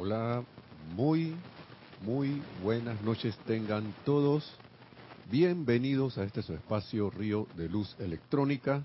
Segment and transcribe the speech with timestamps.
[0.00, 0.44] Hola,
[0.94, 1.34] muy,
[2.06, 4.48] muy buenas noches tengan todos.
[5.28, 8.84] Bienvenidos a este su espacio Río de Luz Electrónica.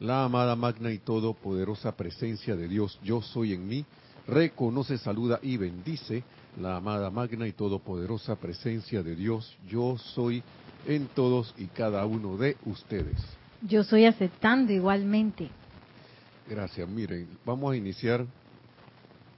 [0.00, 3.84] La amada magna y todopoderosa presencia de Dios, yo soy en mí,
[4.26, 6.24] reconoce, saluda y bendice
[6.60, 10.42] la amada magna y todopoderosa presencia de Dios, yo soy
[10.88, 13.18] en todos y cada uno de ustedes.
[13.62, 15.48] Yo soy aceptando igualmente.
[16.50, 16.88] Gracias.
[16.88, 18.26] Miren, vamos a iniciar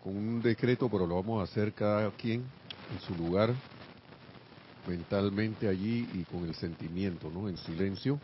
[0.06, 2.44] un decreto, pero lo vamos a hacer cada quien
[2.92, 3.52] en su lugar,
[4.86, 7.48] mentalmente allí y con el sentimiento, ¿no?
[7.48, 8.20] En silencio.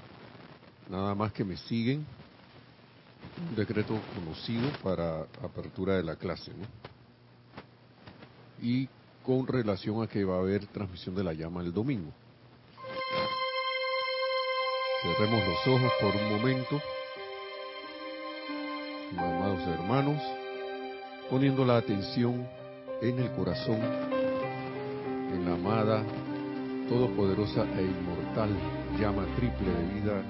[0.89, 2.07] Nada más que me siguen.
[3.49, 6.53] Un decreto conocido para apertura de la clase.
[8.61, 8.89] Y
[9.25, 12.13] con relación a que va a haber transmisión de la llama el domingo.
[15.03, 16.81] Cerremos los ojos por un momento,
[19.19, 20.42] amados hermanos
[21.33, 22.47] poniendo la atención
[23.01, 23.81] en el corazón,
[25.33, 26.03] en la amada,
[26.91, 28.51] todopoderosa e inmortal
[29.01, 30.23] llama triple de vida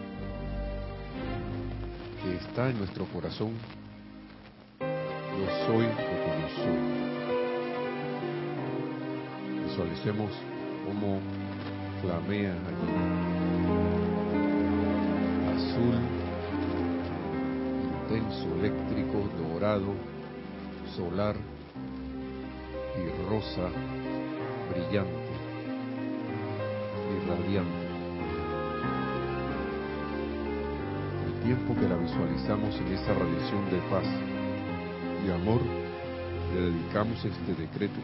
[2.23, 3.51] que está en nuestro corazón.
[4.79, 6.79] Yo soy lo que yo soy.
[9.65, 10.31] Visualicemos
[10.87, 11.19] cómo
[12.01, 12.91] flamea allí.
[15.57, 15.99] Azul,
[18.07, 19.95] intenso, eléctrico, dorado,
[20.97, 21.37] solar
[22.97, 23.69] y rosa
[24.71, 25.33] brillante
[27.11, 27.87] y radiante.
[31.27, 34.05] El tiempo que la visualizamos en esa radiación de paz
[35.27, 35.61] y amor,
[36.55, 38.01] le dedicamos este decreto.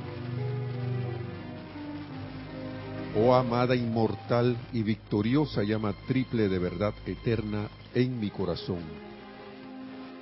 [3.16, 8.81] Oh amada inmortal y victoriosa llama triple de verdad eterna en mi corazón.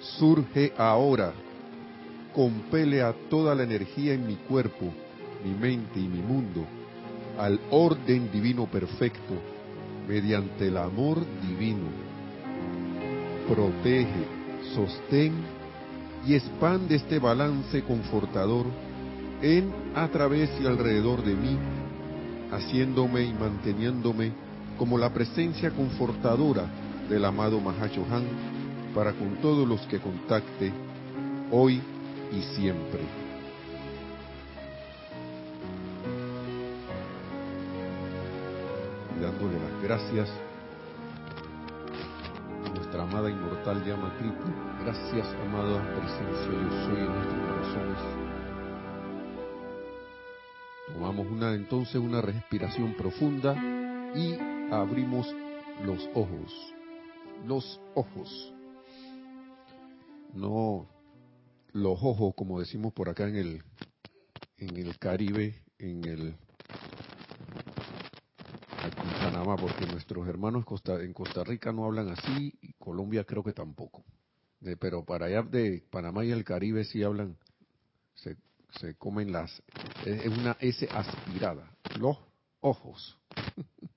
[0.01, 1.33] Surge ahora
[2.37, 4.93] compele a toda la energía en mi cuerpo,
[5.43, 6.67] mi mente y mi mundo
[7.39, 9.35] al orden divino perfecto
[10.07, 11.87] mediante el amor divino.
[13.49, 14.27] Protege,
[14.75, 15.33] sostén
[16.27, 18.67] y expande este balance confortador
[19.41, 21.57] en, a través y alrededor de mí,
[22.53, 24.33] haciéndome y manteniéndome
[24.79, 26.67] como la presencia confortadora
[27.09, 28.25] del amado Mahashohan
[28.95, 30.71] para con todos los que contacte
[31.51, 31.81] hoy
[32.33, 33.01] y siempre.
[39.21, 40.31] Dándole las gracias
[42.65, 44.53] a nuestra amada inmortal llama triple.
[44.85, 48.27] Gracias, amada presencia, yo soy en nuestros corazones.
[50.93, 53.55] Tomamos una entonces una respiración profunda
[54.15, 54.39] y
[54.73, 55.35] abrimos
[55.85, 56.75] los ojos.
[57.47, 58.53] Los ojos.
[60.35, 60.87] No
[61.73, 63.63] los ojos, como decimos por acá en el,
[64.59, 66.35] en el Caribe, en el
[68.87, 70.65] en Panamá, porque nuestros hermanos
[71.01, 74.05] en Costa Rica no hablan así y Colombia creo que tampoco.
[74.61, 77.37] De, pero para allá de Panamá y el Caribe sí hablan,
[78.15, 78.37] se,
[78.79, 79.63] se comen las,
[80.05, 82.17] es una S aspirada, los
[82.61, 83.19] ojos.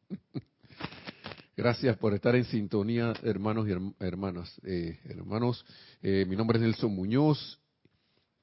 [1.60, 4.62] Gracias por estar en sintonía, hermanos y hermanas.
[4.64, 5.66] Eh, hermanos,
[6.02, 7.60] eh, mi nombre es Nelson Muñoz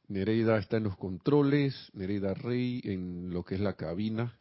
[0.08, 4.38] Nereida está en los controles, Nereida Rey en lo que es la cabina.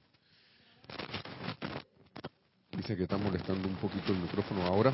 [2.75, 4.94] Dice que está molestando un poquito el micrófono ahora.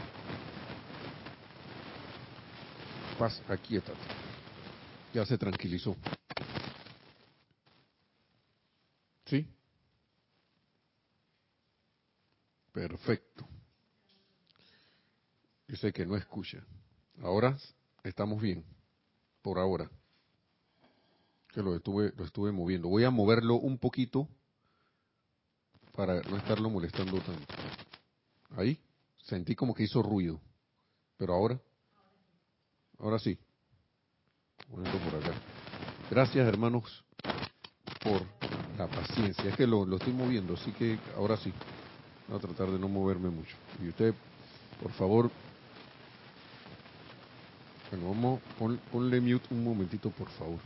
[3.18, 3.94] Paz, aquí está.
[5.12, 5.96] Ya se tranquilizó.
[9.26, 9.48] ¿Sí?
[12.72, 13.48] Perfecto.
[15.72, 16.58] Dice que no escucha.
[17.24, 17.58] Ahora
[18.04, 18.66] estamos bien.
[19.42, 19.90] Por ahora
[21.48, 22.90] que lo estuve, lo estuve moviendo.
[22.90, 24.28] Voy a moverlo un poquito
[25.94, 27.54] para no estarlo molestando tanto.
[28.58, 28.78] Ahí,
[29.24, 30.42] sentí como que hizo ruido.
[31.16, 31.58] Pero ahora,
[33.00, 33.40] ahora sí.
[34.68, 35.34] por acá.
[36.10, 37.06] Gracias hermanos
[38.04, 38.24] por
[38.78, 39.46] la paciencia.
[39.46, 41.54] Es que lo, lo estoy moviendo, así que ahora sí.
[42.28, 43.56] Voy a tratar de no moverme mucho.
[43.82, 44.14] Y usted,
[44.82, 45.32] por favor,
[47.92, 48.42] bueno, vamos,
[48.92, 50.60] ponle mute un momentito, por favor.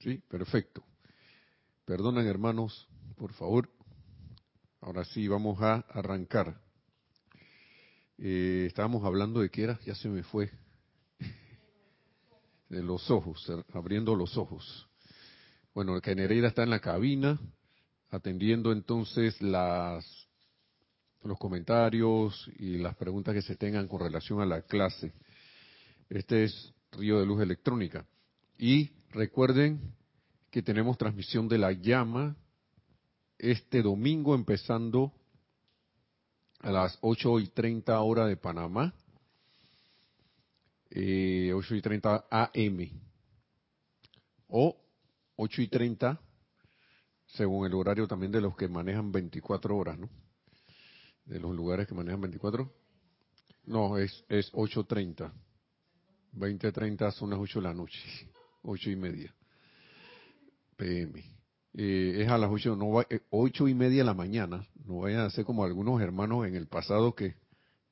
[0.00, 0.84] Sí, perfecto.
[1.86, 3.70] Perdonen hermanos, por favor.
[4.82, 6.60] Ahora sí, vamos a arrancar.
[8.18, 10.50] Eh, estábamos hablando de qué era, ya se me fue.
[12.74, 14.88] De los ojos, abriendo los ojos.
[15.74, 17.38] bueno, que Nereida está en la cabina,
[18.10, 20.04] atendiendo entonces las
[21.22, 25.12] los comentarios y las preguntas que se tengan con relación a la clase.
[26.10, 28.04] Este es Río de Luz Electrónica.
[28.58, 29.94] Y recuerden
[30.50, 32.36] que tenemos transmisión de la llama
[33.38, 35.12] este domingo empezando
[36.58, 38.92] a las 8 y 30 hora de Panamá,
[40.94, 42.90] eh, 8 y 30 AM,
[44.48, 44.76] o
[45.36, 46.20] 8 y 30
[47.26, 50.08] según el horario también de los que manejan 24 horas, ¿no?
[51.24, 52.72] De los lugares que manejan 24.
[53.64, 55.32] No, es, es 8.30.
[56.34, 57.98] 20.30 son las 8 de la noche.
[58.62, 59.34] 8 y media.
[60.76, 61.24] PM.
[61.76, 64.66] Eh, es a las 8, no va, 8 eh, y media de la mañana.
[64.84, 67.34] No vayan a ser como algunos hermanos en el pasado que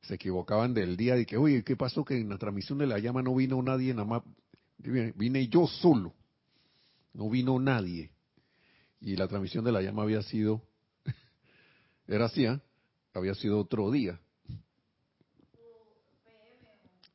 [0.03, 2.05] se equivocaban del día y que, oye, ¿qué pasó?
[2.05, 4.23] Que en la transmisión de la llama no vino nadie, nada más
[4.79, 6.15] vine yo solo.
[7.15, 8.11] No vino nadie.
[9.01, 10.63] Y la transmisión de la llama había sido,
[12.07, 12.61] era así, ¿eh?
[13.15, 14.21] había sido otro día.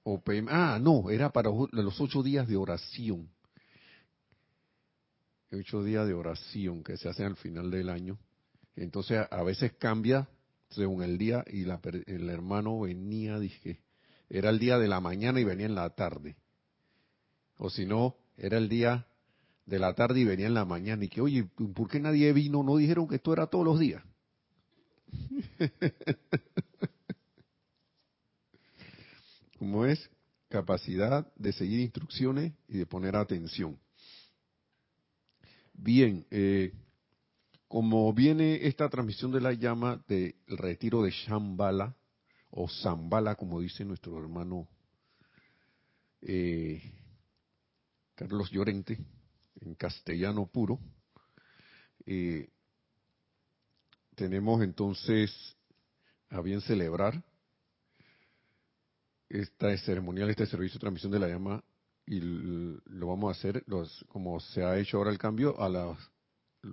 [0.03, 3.29] O PM, ah, no, era para los ocho días de oración
[5.55, 8.17] ocho días de oración que se hacen al final del año.
[8.75, 10.27] Entonces a, veces cambia
[10.69, 13.81] según el día y el hermano venía, dije,
[14.29, 16.35] era el día de la mañana y venía en la tarde.
[17.57, 19.07] O si no, era el día
[19.65, 21.05] de la tarde y venía en la mañana.
[21.05, 22.63] Y que, oye, ¿por qué nadie vino?
[22.63, 24.03] No dijeron que esto era todos los días.
[29.57, 30.09] Como es
[30.49, 33.79] capacidad de seguir instrucciones y de poner atención.
[35.73, 36.73] Bien, eh,
[37.67, 41.95] como viene esta transmisión de la llama del retiro de Shambhala,
[42.49, 44.67] o Zambala, como dice nuestro hermano
[46.21, 46.81] eh,
[48.15, 48.97] Carlos Llorente,
[49.61, 50.79] en castellano puro,
[52.05, 52.49] eh,
[54.15, 55.55] tenemos entonces
[56.29, 57.23] a bien celebrar
[59.29, 61.63] esta ceremonial, este servicio de transmisión de la llama
[62.05, 65.67] y lo vamos a hacer los, como se ha hecho ahora el cambio a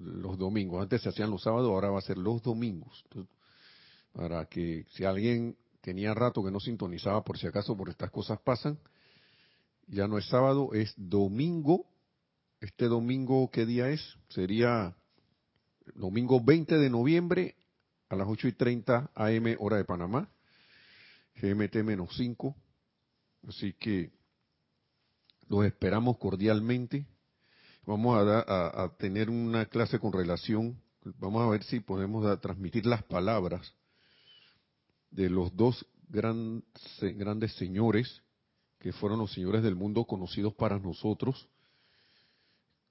[0.03, 0.83] los domingos.
[0.83, 3.05] Antes se hacían los sábados, ahora va a ser los domingos.
[4.13, 8.39] Para que si alguien tenía rato que no sintonizaba, por si acaso por estas cosas
[8.41, 8.79] pasan,
[9.87, 11.87] ya no es sábado, es domingo.
[12.61, 14.01] Este domingo, ¿qué día es?
[14.29, 14.97] Sería
[15.95, 17.57] domingo 20 de noviembre
[18.09, 20.31] a las 8 y 30 AM, hora de Panamá,
[21.37, 22.55] GMT menos 5.
[23.49, 24.11] Así que
[25.49, 27.07] los esperamos cordialmente.
[27.87, 30.81] Vamos a, tener una clase con relación,
[31.19, 33.75] vamos a ver si podemos transmitir las palabras
[35.11, 38.23] de los dos grandes señores
[38.79, 41.47] que fueron los señores del mundo conocidos para nosotros,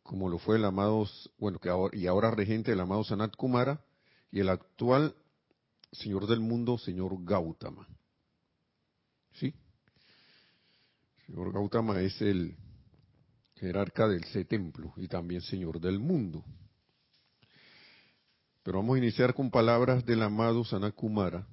[0.03, 1.07] como lo fue el amado,
[1.39, 3.83] bueno, que ahora, y ahora regente el amado Sanat Kumara,
[4.31, 5.15] y el actual
[5.91, 7.87] señor del mundo, señor Gautama.
[9.33, 9.55] ¿Sí?
[11.25, 12.55] Señor Gautama es el
[13.63, 16.43] jerarca del C templo y también señor del mundo.
[18.61, 21.47] Pero vamos a iniciar con palabras del amado Sanakumara.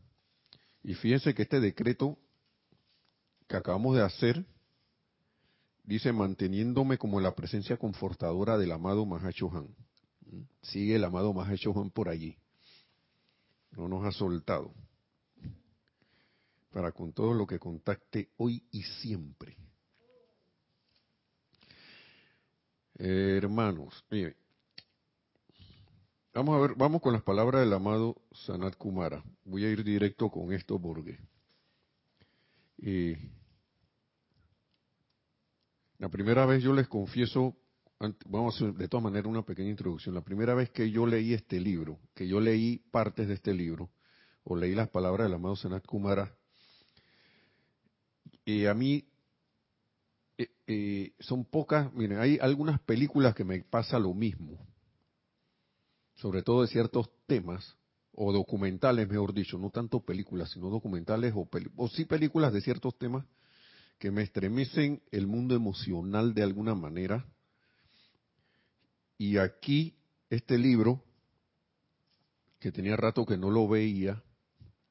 [0.83, 2.19] Y fíjense que este decreto
[3.47, 4.45] que acabamos de hacer
[5.85, 9.69] dice manteniéndome como la presencia confortadora del amado Mahachohan.
[10.63, 12.37] Sigue el amado Mahachohan por allí.
[13.71, 14.73] No nos ha soltado.
[16.73, 19.57] Para con todo lo que contacte hoy y siempre.
[23.01, 24.37] Hermanos, miren,
[26.35, 29.25] vamos a ver, vamos con las palabras del amado Sanat Kumara.
[29.45, 31.19] Voy a ir directo con esto porque
[35.99, 37.57] la primera vez yo les confieso,
[38.27, 40.15] vamos a hacer de todas maneras una pequeña introducción.
[40.15, 43.91] La primera vez que yo leí este libro, que yo leí partes de este libro,
[44.45, 46.35] o leí las palabras del amado Sanat Kumara,
[48.45, 49.07] y a mí
[51.19, 54.59] son pocas, miren, hay algunas películas que me pasa lo mismo,
[56.15, 57.77] sobre todo de ciertos temas,
[58.13, 62.99] o documentales, mejor dicho, no tanto películas, sino documentales o, o sí películas de ciertos
[62.99, 63.25] temas
[63.99, 67.27] que me estremecen el mundo emocional de alguna manera.
[69.19, 69.95] Y aquí,
[70.31, 71.03] este libro,
[72.59, 74.23] que tenía rato que no lo veía,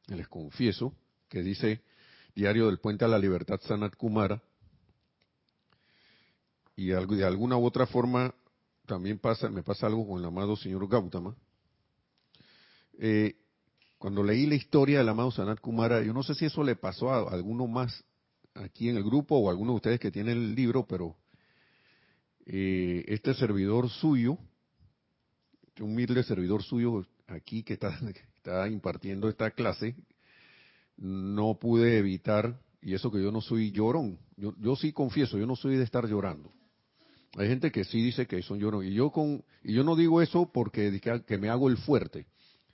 [0.07, 0.95] les confieso,
[1.27, 1.81] que dice
[2.35, 4.41] Diario del Puente a la Libertad Sanat Kumara,
[6.79, 8.33] y de alguna u otra forma
[8.85, 11.35] también pasa, me pasa algo con el amado señor Gautama.
[12.97, 13.35] Eh,
[13.97, 17.11] cuando leí la historia del amado Sanat Kumara, yo no sé si eso le pasó
[17.11, 18.05] a alguno más
[18.53, 21.17] aquí en el grupo o a alguno de ustedes que tiene el libro, pero
[22.45, 24.37] eh, este servidor suyo
[25.81, 27.89] humilde servidor suyo aquí que está,
[28.37, 29.95] está impartiendo esta clase,
[30.95, 35.45] no pude evitar, y eso que yo no soy llorón, yo, yo sí confieso, yo
[35.45, 36.53] no soy de estar llorando.
[37.37, 40.21] Hay gente que sí dice que son llorón, y yo con, y yo no digo
[40.21, 42.25] eso porque que me hago el fuerte,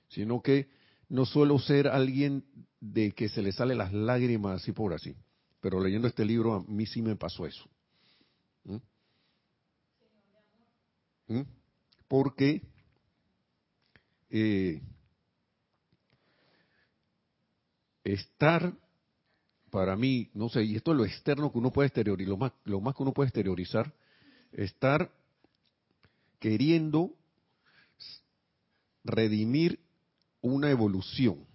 [0.07, 0.69] sino que
[1.09, 2.45] no suelo ser alguien
[2.79, 5.15] de que se le sale las lágrimas así por así.
[5.59, 7.67] Pero leyendo este libro a mí sí me pasó eso.
[8.63, 8.77] ¿Mm?
[11.27, 11.41] ¿Mm?
[12.07, 12.61] Porque
[14.29, 14.81] eh,
[18.03, 18.73] estar
[19.71, 22.53] para mí, no sé, y esto es lo externo que uno puede exteriorizar, lo más,
[22.63, 23.93] lo más que uno puede exteriorizar,
[24.55, 25.11] estar
[26.39, 27.13] queriendo
[29.03, 29.79] redimir
[30.41, 31.45] una evolución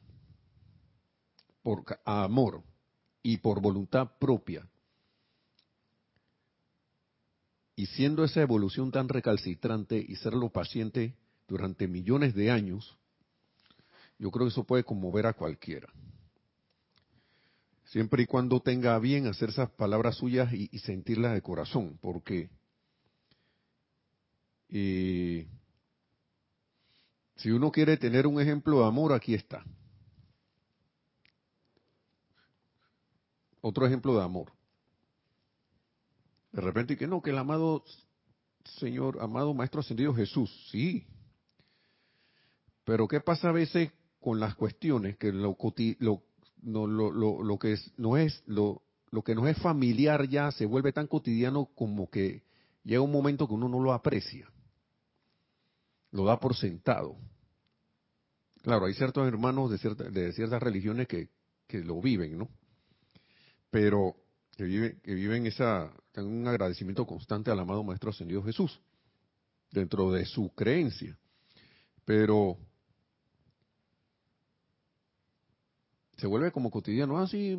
[1.62, 2.62] por amor
[3.22, 4.66] y por voluntad propia.
[7.76, 11.16] Y siendo esa evolución tan recalcitrante y serlo paciente
[11.48, 12.96] durante millones de años,
[14.18, 15.88] yo creo que eso puede conmover a cualquiera.
[17.86, 22.50] Siempre y cuando tenga bien hacer esas palabras suyas y, sentirlas de corazón, porque
[24.70, 25.46] eh,
[27.36, 29.64] si uno quiere tener un ejemplo de amor, aquí está.
[33.60, 34.52] Otro ejemplo de amor.
[36.52, 37.84] De repente, que no, que el amado
[38.78, 41.06] Señor, amado Maestro Ascendido Jesús, sí.
[42.84, 45.96] Pero ¿qué pasa a veces con las cuestiones que lo, que
[47.72, 52.10] es, no es lo, lo que no es familiar ya se vuelve tan cotidiano como
[52.10, 52.42] que
[52.84, 54.49] llega un momento que uno no lo aprecia,
[56.12, 57.16] lo da por sentado.
[58.62, 61.28] Claro, hay ciertos hermanos de, de ciertas religiones que,
[61.72, 62.48] lo viven, ¿no?
[63.70, 64.16] Pero
[64.56, 68.80] que viven, que viven esa, un agradecimiento constante al amado Maestro Ascendido Jesús,
[69.70, 71.16] dentro de su creencia.
[72.04, 72.58] Pero
[76.18, 77.18] se vuelve como cotidiano.
[77.18, 77.56] Ah, sí,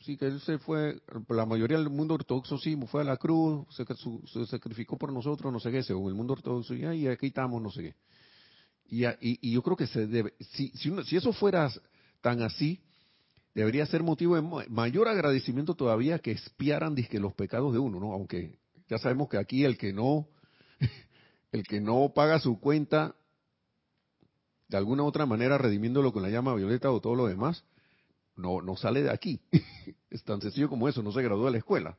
[0.00, 3.66] sí que él se fue, la mayoría del mundo ortodoxo sí, fue a la cruz,
[3.74, 7.70] se, sacrificó por nosotros, no sé qué, según el mundo ortodoxo, y aquí estamos, no
[7.70, 7.94] sé qué.
[9.20, 11.70] Y, yo creo que se debe, si, si, eso fuera
[12.20, 12.80] tan así,
[13.54, 18.12] debería ser motivo de mayor agradecimiento todavía que espiaran que los pecados de uno, ¿no?
[18.12, 20.28] Aunque ya sabemos que aquí el que no,
[21.52, 23.14] el que no paga su cuenta,
[24.68, 27.64] de alguna u otra manera redimiéndolo con la llama violeta o todo lo demás,
[28.40, 29.40] no, no sale de aquí.
[30.10, 31.96] es tan sencillo como eso, no se graduó de la escuela.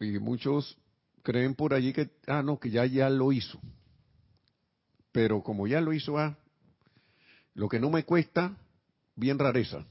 [0.00, 0.78] Y muchos
[1.22, 3.60] creen por allí que, ah, no, que ya, ya lo hizo.
[5.12, 6.38] Pero como ya lo hizo A,
[7.54, 8.56] lo que no me cuesta,
[9.14, 9.84] bien rareza.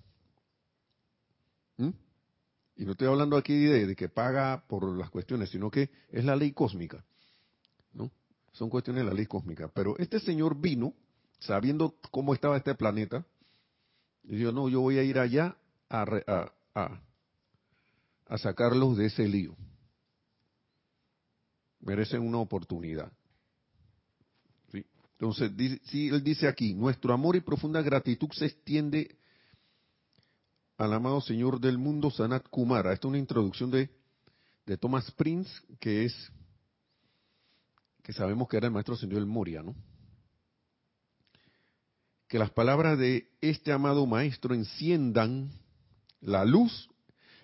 [1.78, 1.90] ¿Mm?
[2.78, 6.36] Y no estoy hablando aquí de, que paga por las cuestiones, sino que es la
[6.36, 7.04] ley cósmica.
[7.94, 8.12] ¿no?
[8.54, 9.68] Son cuestiones de la ley cósmica.
[9.68, 10.94] Pero este señor vino,
[11.40, 13.26] sabiendo cómo estaba este planeta,
[14.30, 15.58] y dijo, no, yo voy a ir allá
[15.90, 17.02] a, a, a,
[18.28, 19.56] a sacarlos de ese lío.
[21.82, 23.12] Merecen una oportunidad.
[24.72, 25.52] Entonces,
[25.86, 29.18] si él dice aquí, nuestro amor y profunda gratitud se extiende
[30.78, 32.94] al amado Señor del mundo, Sanat Kumara.
[32.94, 33.90] Esta es una introducción de,
[34.66, 36.32] de Thomas Prince, que es,
[38.04, 39.76] que sabemos que era el maestro Señor del Moria, ¿no?
[42.30, 45.50] Que las palabras de este amado maestro enciendan
[46.22, 46.88] la luz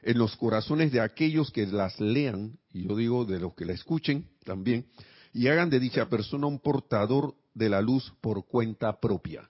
[0.03, 3.73] en los corazones de aquellos que las lean, y yo digo de los que la
[3.73, 4.85] escuchen también,
[5.33, 9.49] y hagan de dicha persona un portador de la luz por cuenta propia.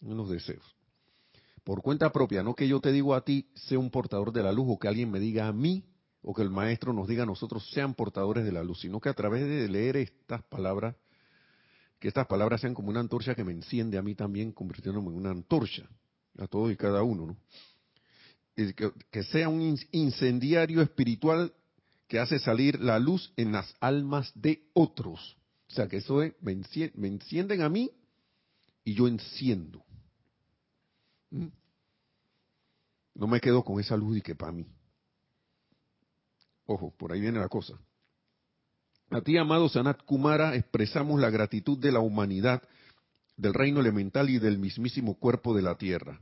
[0.00, 0.64] Unos deseos.
[1.62, 4.52] Por cuenta propia, no que yo te digo a ti, sea un portador de la
[4.52, 5.84] luz, o que alguien me diga a mí,
[6.22, 9.10] o que el maestro nos diga a nosotros, sean portadores de la luz, sino que
[9.10, 10.96] a través de leer estas palabras,
[12.04, 15.16] que estas palabras sean como una antorcha que me enciende a mí también, convirtiéndome en
[15.16, 15.88] una antorcha,
[16.36, 17.36] a todos y cada uno, ¿no?
[18.54, 21.54] Que, que sea un incendiario espiritual
[22.06, 25.36] que hace salir la luz en las almas de otros
[25.74, 26.52] o sea, que eso es, me,
[27.08, 27.90] encienden a mí
[28.84, 29.84] y yo enciendo.
[31.30, 31.48] ¿Mm?
[33.14, 34.64] No me quedo con esa luz y que para mí.
[36.66, 37.76] Ojo, por ahí viene la cosa.
[39.14, 42.60] A ti, amado Sanat Kumara, expresamos la gratitud de la humanidad,
[43.36, 46.20] del reino elemental y del mismísimo cuerpo de la tierra.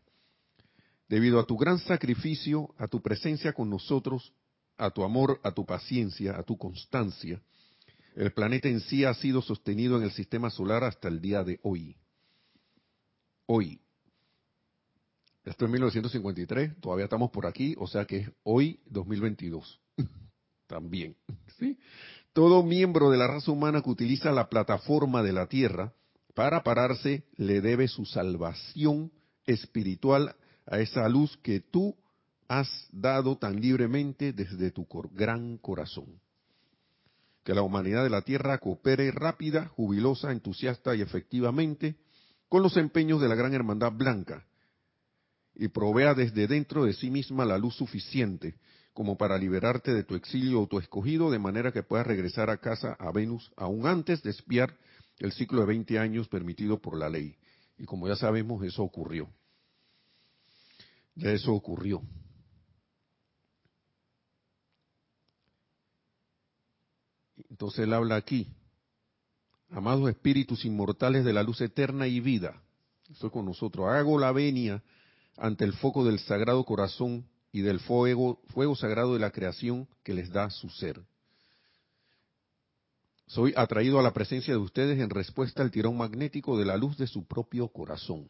[1.08, 4.34] Debido a tu gran sacrificio, a tu presencia con nosotros,
[4.76, 7.40] a tu amor, a tu paciencia, a tu constancia,
[8.14, 11.61] el planeta en sí ha sido sostenido en el sistema solar hasta el día de
[11.62, 11.96] hoy.
[13.46, 13.80] Hoy.
[15.46, 19.80] Esto es 1953, todavía estamos por aquí, o sea que es hoy 2022.
[20.66, 21.16] También,
[21.58, 21.78] ¿sí?
[22.33, 25.93] Todo miembro de la raza humana que utiliza la plataforma de la Tierra
[26.35, 29.12] para pararse le debe su salvación
[29.45, 30.35] espiritual
[30.67, 31.95] a esa luz que tú
[32.49, 36.21] has dado tan libremente desde tu gran corazón.
[37.45, 41.97] Que la humanidad de la Tierra coopere rápida, jubilosa, entusiasta y efectivamente
[42.49, 44.47] con los empeños de la gran hermandad blanca
[45.55, 48.55] y provea desde dentro de sí misma la luz suficiente
[48.92, 52.58] como para liberarte de tu exilio o tu escogido, de manera que puedas regresar a
[52.58, 54.76] casa a Venus aún antes de espiar
[55.18, 57.37] el ciclo de 20 años permitido por la ley.
[57.78, 59.28] Y como ya sabemos, eso ocurrió.
[61.14, 62.02] Ya eso ocurrió.
[67.50, 68.49] Entonces él habla aquí,
[69.70, 72.62] amados espíritus inmortales de la luz eterna y vida,
[73.11, 74.82] estoy con nosotros, hago la venia
[75.37, 80.14] ante el foco del sagrado corazón y del fuego, fuego sagrado de la creación que
[80.14, 81.00] les da su ser.
[83.26, 86.97] Soy atraído a la presencia de ustedes en respuesta al tirón magnético de la luz
[86.97, 88.28] de su propio corazón.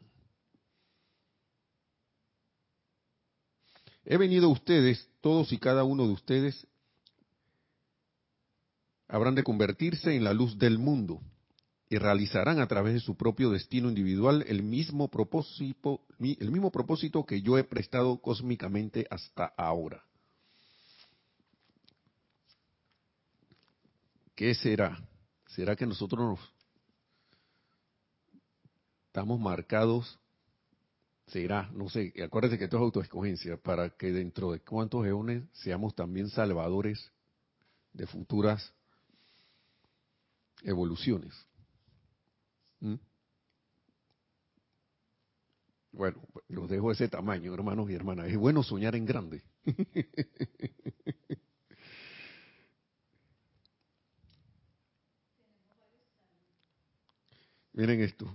[4.04, 6.66] He venido a ustedes, todos y cada uno de ustedes
[9.06, 11.20] habrán de convertirse en la luz del mundo
[11.92, 17.26] y realizarán a través de su propio destino individual el mismo propósito, el mismo propósito
[17.26, 20.02] que yo he prestado cósmicamente hasta ahora.
[24.34, 25.06] ¿Qué será?
[25.48, 26.40] ¿Será que nosotros
[29.08, 30.18] estamos marcados?
[31.26, 35.94] Será, no sé, acuérdense que esto es autoescogencia, para que dentro de cuántos eones seamos
[35.94, 37.12] también salvadores
[37.92, 38.72] de futuras
[40.62, 41.34] evoluciones.
[42.82, 42.96] ¿Mm?
[45.92, 48.26] Bueno, los dejo ese tamaño, hermanos y hermanas.
[48.28, 49.42] Es bueno soñar en grande.
[57.74, 58.26] Miren esto,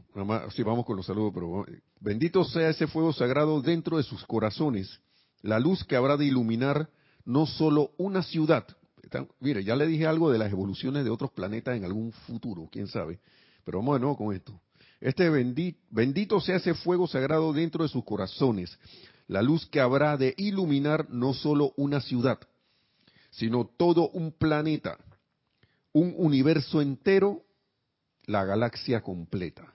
[0.56, 1.64] si vamos con los saludos, pero
[2.00, 5.00] bendito sea ese fuego sagrado dentro de sus corazones,
[5.44, 6.90] la luz que habrá de iluminar
[7.24, 8.66] no solo una ciudad.
[9.40, 12.88] mire, ya le dije algo de las evoluciones de otros planetas en algún futuro, quién
[12.88, 13.20] sabe.
[13.68, 14.62] Pero vamos con esto.
[15.02, 18.80] Este bendito, bendito sea ese fuego sagrado dentro de sus corazones,
[19.28, 22.40] la luz que habrá de iluminar no solo una ciudad,
[23.30, 24.98] sino todo un planeta,
[25.92, 27.44] un universo entero,
[28.26, 29.74] la galaxia completa.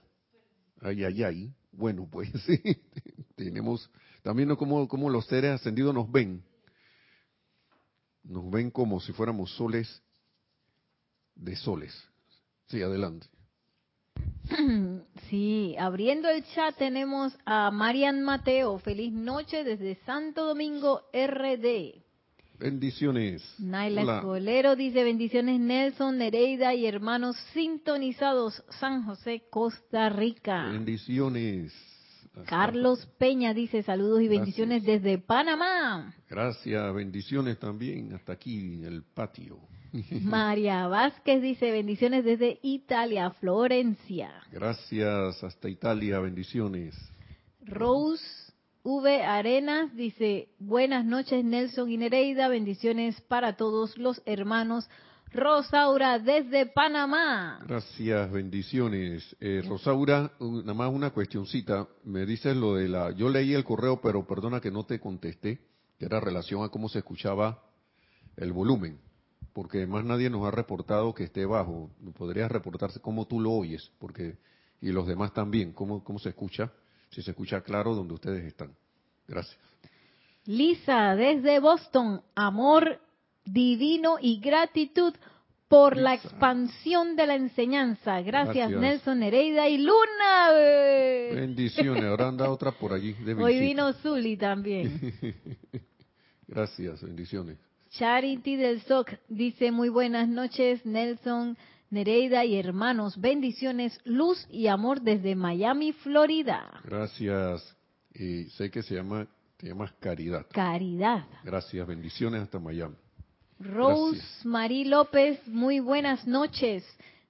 [0.81, 1.53] Ay, ay, ay.
[1.71, 2.59] Bueno, pues sí,
[3.35, 3.91] tenemos
[4.23, 6.43] también como, como los seres ascendidos nos ven.
[8.23, 10.01] Nos ven como si fuéramos soles
[11.35, 11.93] de soles.
[12.65, 13.27] Sí, adelante.
[15.29, 18.77] Sí, abriendo el chat tenemos a Marian Mateo.
[18.79, 22.03] Feliz noche desde Santo Domingo RD.
[22.59, 23.43] Bendiciones.
[23.59, 30.69] Naila Escolero dice bendiciones Nelson, Nereida y hermanos sintonizados San José, Costa Rica.
[30.71, 31.73] Bendiciones.
[32.45, 36.13] Carlos Peña dice saludos y bendiciones desde Panamá.
[36.29, 39.59] Gracias, bendiciones también hasta aquí en el patio.
[40.23, 44.31] María Vázquez dice bendiciones desde Italia, Florencia.
[44.51, 46.95] Gracias, hasta Italia, bendiciones.
[47.61, 48.23] Rose
[48.83, 49.23] V.
[49.23, 54.89] Arenas dice buenas noches Nelson y Nereida, bendiciones para todos los hermanos.
[55.31, 57.59] Rosaura desde Panamá.
[57.65, 59.35] Gracias, bendiciones.
[59.39, 61.87] Eh, Rosaura, nada más una cuestioncita.
[62.03, 63.09] Me dices lo de la...
[63.11, 65.59] Yo leí el correo, pero perdona que no te contesté,
[65.97, 67.63] que era relación a cómo se escuchaba
[68.37, 68.99] el volumen
[69.53, 71.91] porque más nadie nos ha reportado que esté bajo.
[72.17, 74.37] Podrías reportarse cómo tú lo oyes, porque
[74.81, 76.71] y los demás también, cómo, cómo se escucha,
[77.09, 78.75] si se escucha claro donde ustedes están.
[79.27, 79.57] Gracias.
[80.45, 82.99] Lisa, desde Boston, amor
[83.45, 85.13] divino y gratitud
[85.69, 88.21] por la expansión de la enseñanza.
[88.21, 90.51] Gracias, Nelson Nereida y Luna.
[91.33, 93.15] Bendiciones, ahora anda otra por allí.
[93.39, 95.13] Hoy vino Zuli también.
[96.47, 97.57] Gracias, bendiciones.
[97.93, 101.55] Charity del SOC dice muy buenas noches, Nelson,
[101.91, 103.21] Nereida y hermanos.
[103.21, 106.81] Bendiciones, luz y amor desde Miami, Florida.
[106.83, 107.77] Gracias.
[108.11, 109.27] Y sé que se llama,
[109.57, 110.47] te llamas Caridad.
[110.51, 111.27] Caridad.
[111.43, 112.95] Gracias, bendiciones hasta Miami.
[113.59, 116.83] Rose Marie López, muy buenas noches.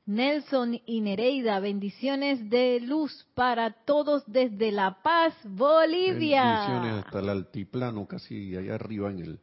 [0.06, 6.68] Nelson y Nereida, bendiciones de luz para todos desde La Paz, Bolivia.
[6.70, 9.40] Bendiciones hasta el altiplano, casi allá arriba en el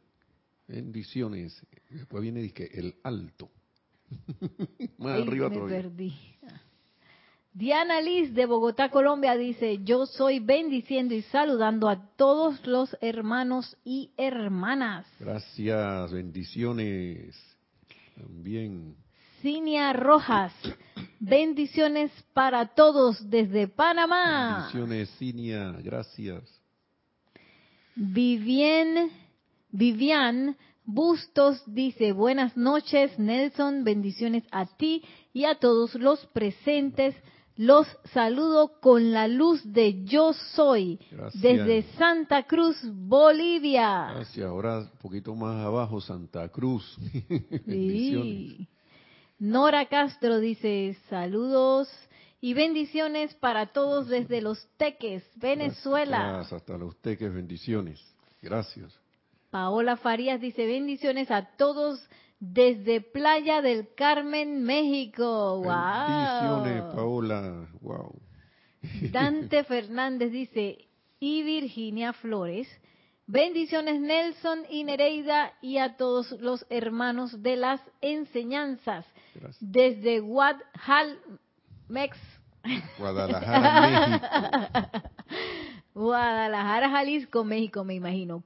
[0.71, 1.61] Bendiciones.
[1.89, 3.49] Después viene el alto.
[4.97, 6.13] Más arriba me perdí.
[7.53, 13.77] Diana Liz de Bogotá, Colombia dice, yo soy bendiciendo y saludando a todos los hermanos
[13.83, 15.05] y hermanas.
[15.19, 17.35] Gracias, bendiciones.
[18.15, 18.95] También.
[19.41, 20.53] Cinia Rojas.
[21.19, 24.69] Bendiciones para todos desde Panamá.
[24.71, 26.43] Bendiciones, Cinia, gracias.
[27.95, 29.11] Vivien,
[29.71, 37.15] Vivian Bustos dice, buenas noches Nelson, bendiciones a ti y a todos los presentes.
[37.55, 40.99] Los saludo con la luz de yo soy
[41.33, 44.11] desde Santa Cruz, Bolivia.
[44.15, 44.47] Gracias.
[44.47, 46.97] Ahora un poquito más abajo, Santa Cruz.
[47.65, 48.67] Sí.
[49.37, 51.89] Nora Castro dice saludos
[52.41, 56.33] y bendiciones para todos desde Los Teques, Venezuela.
[56.33, 57.99] Gracias, hasta Los Teques, bendiciones.
[58.41, 59.00] Gracias.
[59.51, 62.07] Paola Farías dice bendiciones a todos
[62.39, 65.57] desde Playa del Carmen, México.
[65.57, 66.63] ¡Wow!
[66.63, 67.67] Bendiciones, Paola.
[67.81, 68.21] ¡Wow!
[69.11, 70.87] Dante Fernández dice,
[71.19, 72.69] y Virginia Flores,
[73.27, 79.05] bendiciones Nelson y Nereida y a todos los hermanos de las enseñanzas.
[79.59, 81.17] Desde Guadalajara,
[81.89, 82.17] México.
[85.93, 88.43] Guadalajara, Jalisco, México, me imagino.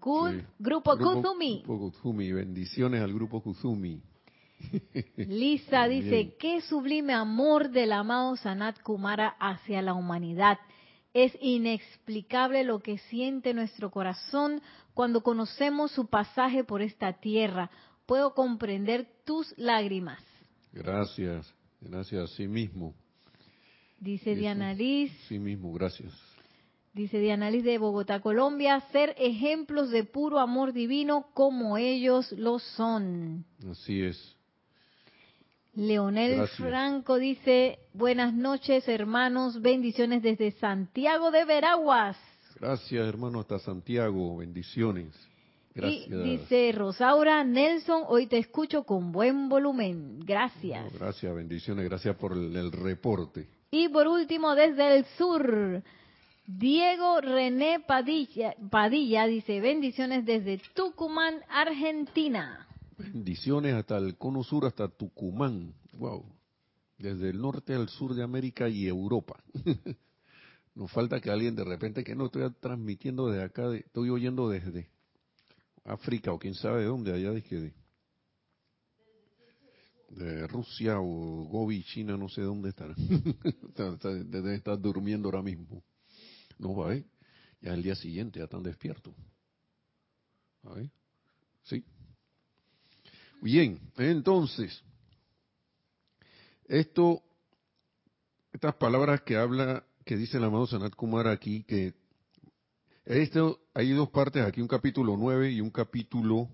[0.60, 1.64] Grupo, Kuzumi.
[1.66, 4.02] Grupo Kuzumi, bendiciones al Grupo Kuzumi.
[5.18, 10.58] Lisa dice, qué sublime amor del amado Sanat Kumara hacia la humanidad.
[11.14, 14.62] Es inexplicable lo que siente nuestro corazón
[14.94, 17.70] cuando conocemos su pasaje por esta tierra.
[18.06, 20.22] Puedo comprender tus lágrimas.
[20.74, 22.94] Gracias, gracias a sí mismo.
[24.00, 25.12] Dice Diana Liz.
[25.28, 26.12] Sí mismo, gracias.
[26.96, 32.58] Dice Diana Liz de Bogotá, Colombia, ser ejemplos de puro amor divino como ellos lo
[32.58, 33.44] son.
[33.70, 34.34] Así es.
[35.74, 42.16] Leonel Franco dice, buenas noches hermanos, bendiciones desde Santiago de Veraguas.
[42.62, 45.14] Gracias hermano, hasta Santiago, bendiciones.
[45.74, 46.08] Gracias.
[46.08, 50.22] Y dice Rosaura Nelson, hoy te escucho con buen volumen.
[50.22, 50.94] Gracias.
[50.94, 53.50] gracias, bendiciones, gracias por el reporte.
[53.70, 55.84] Y por último, desde el sur,
[56.48, 62.68] Diego René Padilla, dice, bendiciones desde Tucumán, Argentina.
[62.98, 65.74] Bendiciones hasta el cono sur, hasta Tucumán.
[65.94, 66.24] Wow.
[67.00, 69.44] Desde el norte al sur de América y Europa.
[70.76, 74.90] Nos falta que alguien de repente que no estoy transmitiendo desde acá, estoy oyendo desde
[75.84, 77.74] África o quién sabe de dónde, allá dije
[80.10, 82.94] de, Rusia o Gobi, China, no sé dónde estará.
[84.26, 85.84] Deben estar durmiendo ahora mismo.
[86.58, 87.06] No va, ¿eh?
[87.62, 89.14] Ya el día siguiente ya están despiertos.
[90.64, 90.92] ¿Ahí?
[91.64, 91.84] ¿Sí?
[93.42, 94.84] Bien, entonces,
[96.68, 97.22] esto,
[98.52, 101.94] estas palabras que habla, que dice el amado Sanat Kumar aquí, que
[103.06, 106.50] esto, hay dos partes aquí, un capítulo 9 y un capítulo,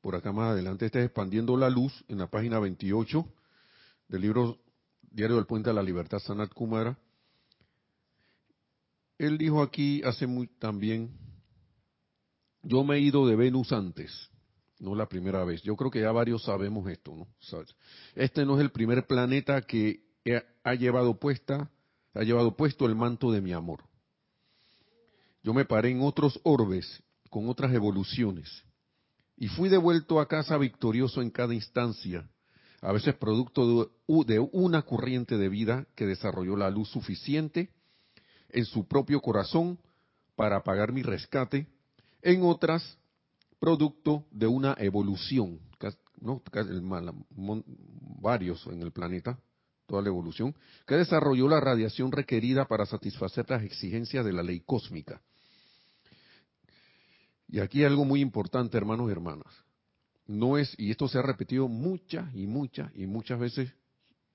[0.00, 3.26] por acá más adelante, este es Expandiendo la Luz, en la página 28
[4.08, 4.58] del libro
[5.02, 6.96] Diario del Puente a la Libertad Sanat Kumara
[9.18, 11.10] él dijo aquí hace muy también,
[12.62, 14.30] yo me he ido de Venus antes,
[14.78, 15.62] no la primera vez.
[15.62, 17.28] Yo creo que ya varios sabemos esto, ¿no?
[18.14, 20.02] Este no es el primer planeta que
[20.62, 21.70] ha llevado puesta,
[22.14, 23.84] ha llevado puesto el manto de mi amor.
[25.42, 28.64] Yo me paré en otros orbes con otras evoluciones
[29.36, 32.28] y fui devuelto a casa victorioso en cada instancia,
[32.80, 37.70] a veces producto de una corriente de vida que desarrolló la luz suficiente
[38.50, 39.78] en su propio corazón
[40.36, 41.66] para pagar mi rescate,
[42.22, 42.98] en otras
[43.58, 45.58] producto de una evolución,
[48.20, 49.38] varios en el planeta,
[49.86, 50.54] toda la evolución,
[50.86, 55.20] que desarrolló la radiación requerida para satisfacer las exigencias de la ley cósmica.
[57.48, 59.54] Y aquí hay algo muy importante, hermanos y hermanas.
[60.26, 63.72] No es, y esto se ha repetido muchas y muchas y muchas veces,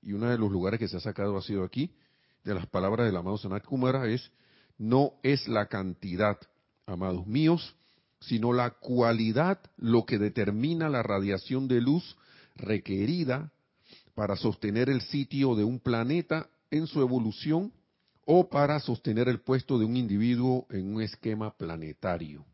[0.01, 1.93] y uno de los lugares que se ha sacado ha sido aquí,
[2.43, 4.31] de las palabras del amado Sanat Kumara es,
[4.77, 6.37] no es la cantidad,
[6.85, 7.75] amados míos,
[8.21, 12.17] sino la cualidad lo que determina la radiación de luz
[12.55, 13.51] requerida
[14.13, 17.71] para sostener el sitio de un planeta en su evolución
[18.25, 22.45] o para sostener el puesto de un individuo en un esquema planetario.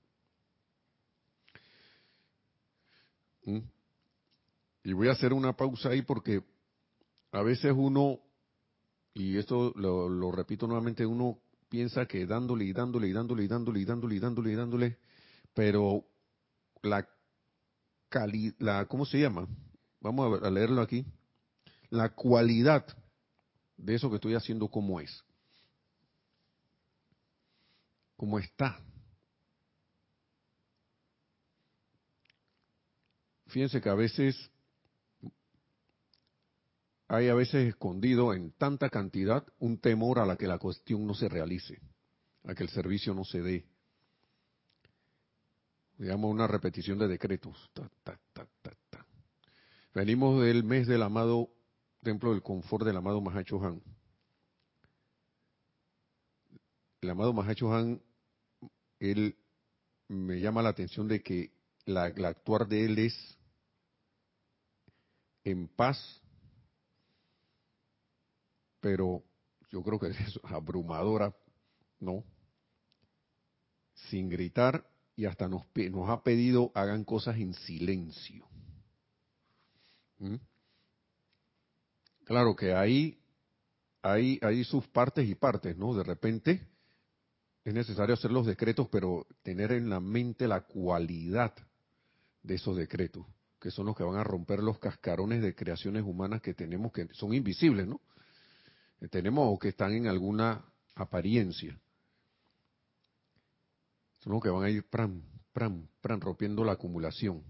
[3.43, 3.60] ¿Mm?
[4.84, 6.43] Y voy a hacer una pausa ahí porque
[7.32, 8.19] a veces uno
[9.15, 13.80] y esto lo, repito nuevamente, uno piensa que dándole y dándole y dándole y dándole
[13.80, 14.97] y dándole y dándole y dándole,
[15.54, 16.06] pero
[16.84, 17.08] la
[18.10, 19.47] calidad, la, ¿cómo se llama?
[20.01, 21.06] Vamos a, leerlo aquí.
[21.89, 22.86] La cualidad
[23.78, 25.23] de eso que estoy haciendo, ¿cómo es?
[28.17, 28.78] ¿Cómo está?
[33.47, 34.51] Fíjense que a veces
[37.15, 41.13] hay a veces escondido en tanta cantidad un temor a la que la cuestión no
[41.13, 41.80] se realice,
[42.43, 43.65] a que el servicio no se dé.
[45.97, 47.71] Digamos una repetición de decretos.
[49.93, 51.49] Venimos del mes del amado
[52.06, 53.82] Templo del Confort del amado Mahacho Han.
[57.01, 57.99] El amado Mahacho Han,
[58.99, 59.36] él
[60.08, 61.51] me llama la atención de que
[61.86, 63.38] la, actuar de él es
[65.43, 66.21] en paz,
[68.86, 69.24] pero
[69.71, 71.36] yo creo que es abrumadora,
[72.00, 72.24] ¿no?
[74.12, 78.45] Sin gritar y hasta nos, nos ha pedido hagan cosas en silencio.
[80.19, 80.36] ¿Mm?
[82.26, 83.17] Claro que ahí
[84.04, 85.95] hay, hay sus partes y partes, ¿no?
[85.95, 86.62] De repente
[87.63, 91.56] es necesario hacer los decretos, pero tener en la mente la cualidad
[92.43, 93.26] de esos decretos,
[93.60, 97.08] que son los que van a romper los cascarones de creaciones humanas que tenemos, que
[97.13, 98.00] son invisibles, ¿no?
[98.99, 100.63] Que tenemos o que están en alguna
[100.95, 101.79] apariencia.
[104.19, 105.21] Son los que van a ir pram,
[105.53, 107.43] pram, pram, rompiendo la acumulación.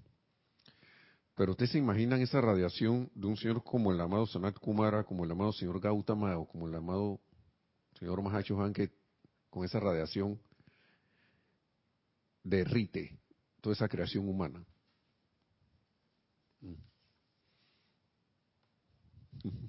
[1.35, 5.25] Pero ustedes se imaginan esa radiación de un señor como el amado Sanat Kumara, como
[5.25, 7.19] el amado señor Gautama o como el amado
[7.99, 8.91] señor Mahacho Han, que
[9.49, 10.39] con esa radiación
[12.43, 13.19] derrite
[13.59, 14.65] toda esa creación humana.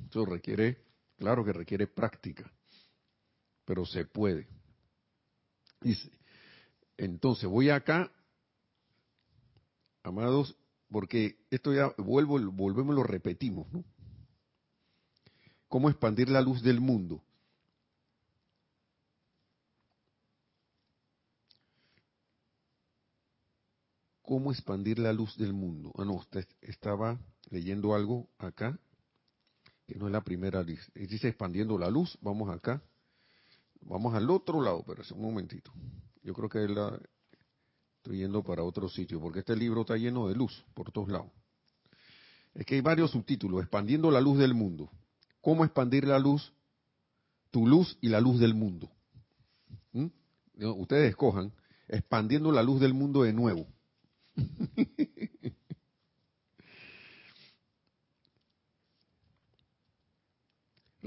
[0.09, 0.86] Eso requiere,
[1.17, 2.51] claro que requiere práctica,
[3.65, 4.49] pero se puede.
[6.97, 8.11] Entonces, voy acá,
[10.03, 10.57] amados,
[10.91, 13.85] porque esto ya vuelvo, volvemos, lo repetimos, ¿no?
[15.69, 17.23] ¿Cómo expandir la luz del mundo?
[24.23, 25.93] ¿Cómo expandir la luz del mundo?
[25.97, 27.19] Ah, no, usted estaba
[27.51, 28.79] leyendo algo acá,
[29.87, 32.83] que no es la primera, dice expandiendo la luz, vamos acá,
[33.81, 35.73] vamos al otro lado, pero es un momentito.
[36.23, 36.67] Yo creo que
[37.99, 41.27] Estoy yendo para otro sitio, porque este libro está lleno de luz por todos lados.
[42.55, 44.89] Es que hay varios subtítulos, expandiendo la luz del mundo.
[45.41, 46.53] ¿Cómo expandir la luz?
[47.51, 48.89] Tu luz y la luz del mundo.
[49.93, 50.07] ¿Mm?
[50.77, 51.53] Ustedes escojan,
[51.89, 53.67] expandiendo la luz del mundo de nuevo.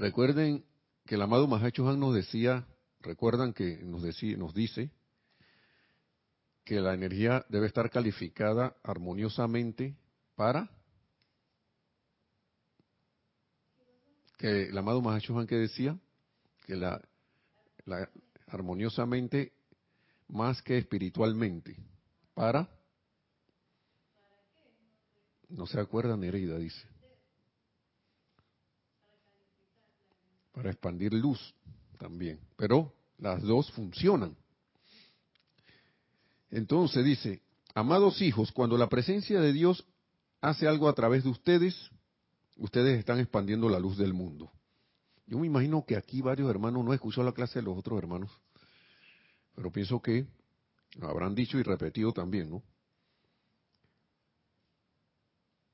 [0.00, 0.64] Recuerden
[1.04, 2.66] que el amado Mahacho Han nos decía,
[3.00, 4.90] recuerdan que nos, decía, nos dice
[6.64, 9.98] que la energía debe estar calificada armoniosamente
[10.36, 10.70] para
[14.38, 15.98] que el amado Mahachohan que decía
[16.64, 17.02] que la,
[18.46, 19.52] armoniosamente
[20.28, 21.76] más que espiritualmente
[22.32, 22.70] para
[25.50, 26.88] no se acuerda Nereida dice
[30.52, 31.54] para expandir luz
[31.98, 34.36] también pero las dos funcionan
[36.50, 37.42] entonces dice,
[37.74, 39.86] amados hijos, cuando la presencia de Dios
[40.40, 41.90] hace algo a través de ustedes,
[42.56, 44.50] ustedes están expandiendo la luz del mundo.
[45.26, 48.30] Yo me imagino que aquí varios hermanos no escuchado la clase de los otros hermanos,
[49.54, 50.26] pero pienso que
[50.96, 52.62] lo habrán dicho y repetido también, ¿no?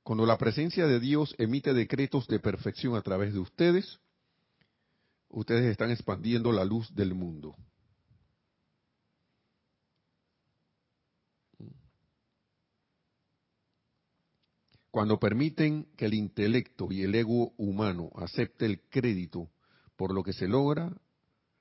[0.02, 3.98] Cuando la presencia de Dios emite decretos de perfección a través de ustedes,
[5.28, 7.54] ustedes están expandiendo la luz del mundo.
[14.90, 19.50] Cuando permiten que el intelecto y el ego humano acepte el crédito
[19.94, 20.90] por lo que se logra,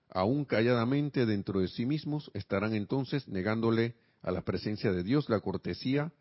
[0.10, 5.42] aún calladamente dentro de sí mismos, estarán entonces negándole a la presencia de Dios la
[5.42, 6.14] cortesía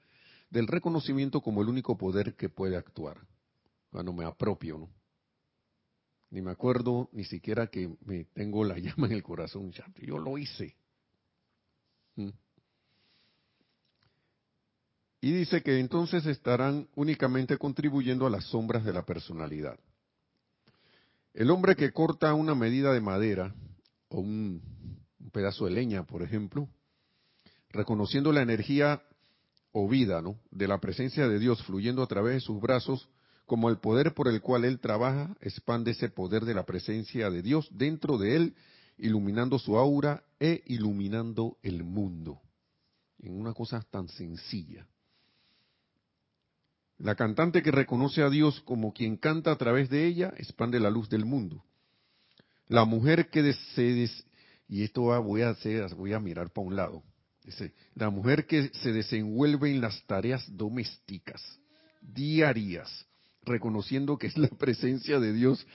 [0.51, 3.19] del reconocimiento como el único poder que puede actuar.
[3.91, 5.04] Cuando me apropio, ¿no?
[6.35, 9.71] Ni me acuerdo ni siquiera que me tengo la llama en el corazón,
[10.03, 10.75] yo lo hice.
[12.17, 12.31] ¿Mm?
[15.21, 19.79] Y dice que entonces estarán únicamente contribuyendo a las sombras de la personalidad.
[21.35, 23.55] El hombre que corta una medida de madera
[24.09, 24.61] o un,
[25.33, 26.69] pedazo de leña, por ejemplo,
[27.71, 29.05] reconociendo la energía
[29.71, 30.41] o vida ¿no?
[30.51, 33.09] de la presencia de Dios fluyendo a través de sus brazos,
[33.47, 37.43] como el poder por el cual él trabaja, expande ese poder de la presencia de
[37.43, 38.55] Dios dentro de él,
[38.97, 42.41] iluminando su aura e iluminando el mundo.
[43.19, 44.87] En una cosa tan sencilla.
[46.99, 50.91] La cantante que reconoce a Dios como quien canta a través de ella expande la
[50.91, 51.65] luz del mundo.
[52.69, 54.09] La mujer que se
[54.69, 57.03] y esto voy a hacer, voy a mirar para un lado.
[57.45, 61.43] Dice, la mujer que se desenvuelve en las tareas domésticas,
[62.01, 63.07] diarias,
[63.45, 65.67] reconociendo que es la presencia de Dios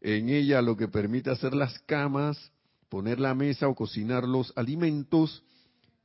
[0.00, 2.52] en ella lo que permite hacer las camas,
[2.88, 5.42] poner la mesa o cocinar los alimentos,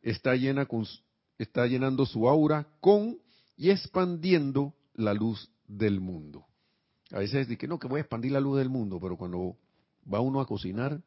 [0.02, 0.86] está llena con,
[1.38, 3.18] está llenando su aura con
[3.56, 6.46] y expandiendo la luz del mundo.
[7.12, 9.56] A veces dice que no, que voy a expandir la luz del mundo, pero cuando
[10.12, 11.02] va uno a cocinar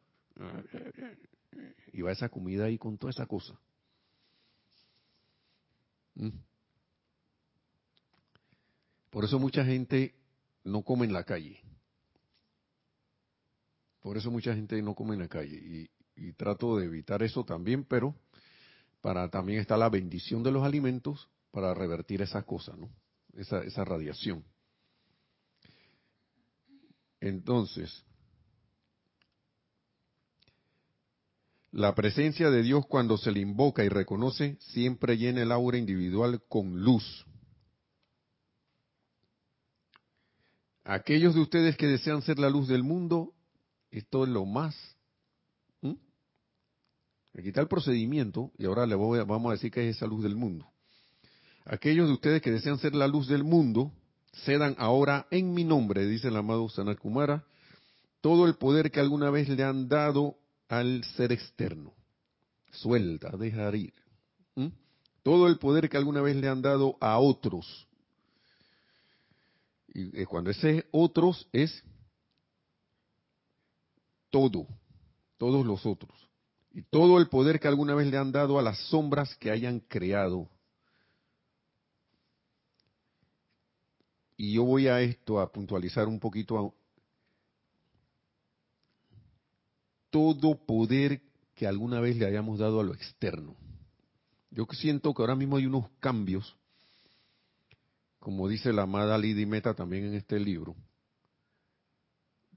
[1.92, 3.58] y va esa comida ahí con toda esa cosa.
[9.10, 10.14] Por eso mucha gente
[10.64, 11.60] no come en la calle.
[14.00, 15.56] Por eso mucha gente no come en la calle.
[15.56, 15.90] Y,
[16.28, 18.14] y trato de evitar eso también, pero
[19.00, 22.90] para también está la bendición de los alimentos para revertir esa cosa, ¿no?
[23.34, 24.44] Esa, esa radiación.
[27.20, 28.04] Entonces,
[31.72, 36.42] la presencia de Dios cuando se le invoca y reconoce siempre llena el aura individual
[36.48, 37.26] con luz.
[40.86, 43.34] Aquellos de ustedes que desean ser la luz del mundo,
[43.90, 44.96] esto es lo más
[47.38, 50.22] Aquí está el procedimiento y ahora le voy vamos a decir que es esa luz
[50.22, 50.66] del mundo.
[51.66, 53.92] Aquellos de ustedes que desean ser la luz del mundo,
[54.44, 57.44] cedan ahora en mi nombre, dice el amado Sanat Kumara,
[58.22, 60.36] todo el poder que alguna vez le han dado
[60.68, 61.92] al ser externo.
[62.70, 63.94] Suelta, dejar ir.
[65.22, 67.86] Todo el poder que alguna vez le han dado a otros.
[69.96, 71.82] Y eh, cuando ese otros es
[74.28, 74.66] todo,
[75.38, 76.14] todos los otros
[76.70, 79.80] y todo el poder que alguna vez le han dado a las sombras que hayan
[79.80, 80.50] creado.
[84.36, 86.70] Y yo voy a esto a puntualizar un poquito a
[90.10, 91.22] todo poder
[91.54, 93.56] que alguna vez le hayamos dado a lo externo.
[94.50, 96.54] Yo siento que ahora mismo hay unos cambios,
[98.26, 100.74] como dice la amada Lady Meta también en este libro,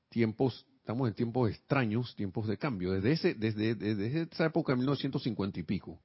[0.09, 4.77] tiempos estamos en tiempos extraños, tiempos de cambio, desde, ese, desde, desde esa época de
[4.77, 6.01] 1950 y pico.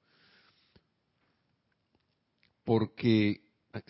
[2.62, 3.40] Porque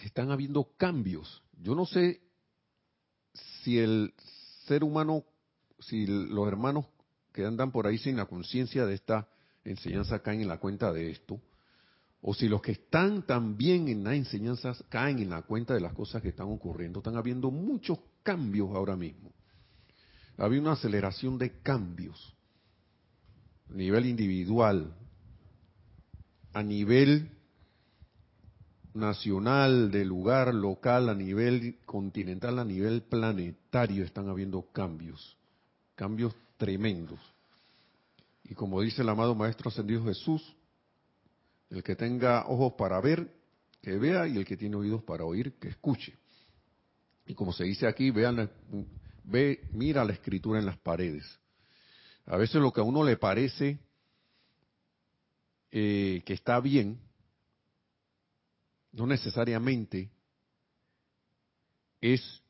[0.04, 1.42] están habiendo cambios.
[1.60, 2.20] Yo no sé
[3.64, 4.14] si el
[4.68, 5.24] ser humano,
[5.80, 6.86] si los hermanos
[7.32, 9.28] que andan por ahí sin la conciencia de esta
[9.64, 11.40] enseñanza caen en la cuenta de esto,
[12.26, 15.92] o si los que están también en las enseñanzas caen en la cuenta de las
[15.92, 17.00] cosas que están ocurriendo.
[17.00, 19.34] Están habiendo muchos cambios ahora mismo
[20.36, 22.34] había una aceleración de cambios
[23.70, 24.94] a nivel individual,
[26.52, 27.30] a nivel
[28.92, 35.36] nacional, de lugar local, a nivel continental, a nivel planetario están habiendo cambios,
[35.94, 37.18] cambios tremendos.
[38.44, 40.54] Y como dice el amado Maestro Ascendido Jesús,
[41.74, 43.28] el que tenga ojos para ver,
[43.82, 46.16] que vea, y el que tiene oídos para oír, que escuche.
[47.26, 48.50] Y como se dice aquí, vean
[49.24, 51.24] ve, mira la escritura en las paredes.
[52.26, 53.78] A veces lo que a uno le parece
[55.70, 57.00] eh, que está bien,
[58.92, 60.10] no necesariamente
[62.00, 62.42] es,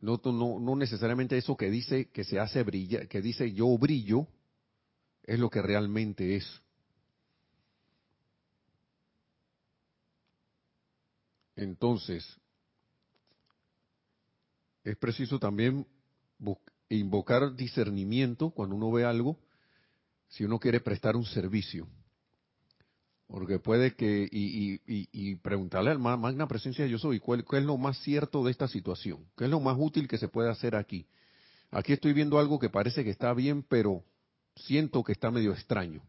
[0.00, 4.26] no, no, no necesariamente eso que dice que se hace brillar, que dice yo brillo,
[5.22, 6.62] es lo que realmente es.
[11.62, 12.26] Entonces,
[14.84, 15.86] es preciso también
[16.88, 19.38] invocar discernimiento cuando uno ve algo,
[20.28, 21.86] si uno quiere prestar un servicio.
[23.28, 27.78] Porque puede que, y, preguntarle al magna presencia de yo soy, ¿cuál, ¿qué es lo
[27.78, 29.24] más cierto de esta situación?
[29.36, 31.06] ¿Qué es lo más útil que se puede hacer aquí?
[31.70, 34.04] Aquí estoy viendo algo que parece que está bien, pero
[34.56, 36.02] siento que está medio extraño.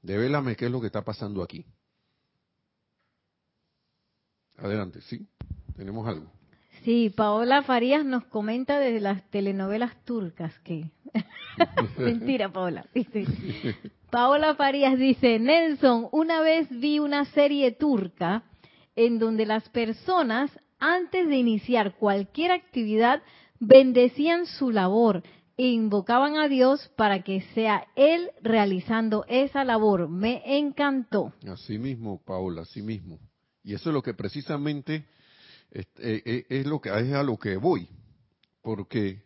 [0.00, 1.66] Devélame qué es lo que está pasando aquí.
[4.62, 5.26] Adelante, ¿sí?
[5.76, 6.30] Tenemos algo.
[6.84, 10.90] Sí, Paola Farías nos comenta desde las telenovelas turcas que...
[11.98, 12.86] Mentira, Paola.
[14.10, 18.44] Paola Farías dice, Nelson, una vez vi una serie turca
[18.94, 23.22] en donde las personas, antes de iniciar cualquier actividad,
[23.58, 25.22] bendecían su labor
[25.56, 30.08] e invocaban a Dios para que sea Él realizando esa labor.
[30.08, 31.32] Me encantó.
[31.46, 33.18] Así mismo, Paola, así mismo.
[33.64, 35.06] Y eso es lo que precisamente
[35.70, 37.88] es, eh, eh, es, lo que es a lo que voy,
[38.60, 39.22] porque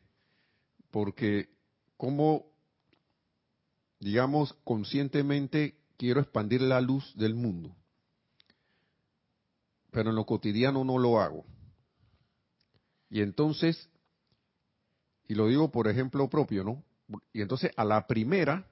[0.90, 1.48] porque
[1.96, 2.46] como
[3.98, 7.74] digamos conscientemente quiero expandir la luz del mundo,
[9.90, 11.44] pero en lo cotidiano no lo hago.
[13.08, 13.88] Y entonces,
[15.28, 16.82] y lo digo por ejemplo propio, ¿no?
[17.32, 18.66] Y entonces a la primera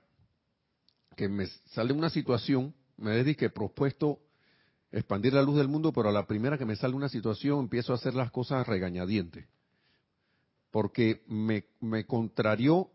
[1.16, 4.20] que me sale una situación, me dedique propuesto
[4.94, 7.92] expandir la luz del mundo, pero a la primera que me sale una situación empiezo
[7.92, 9.46] a hacer las cosas regañadientes.
[10.70, 11.64] Porque me,
[12.06, 12.90] contrarió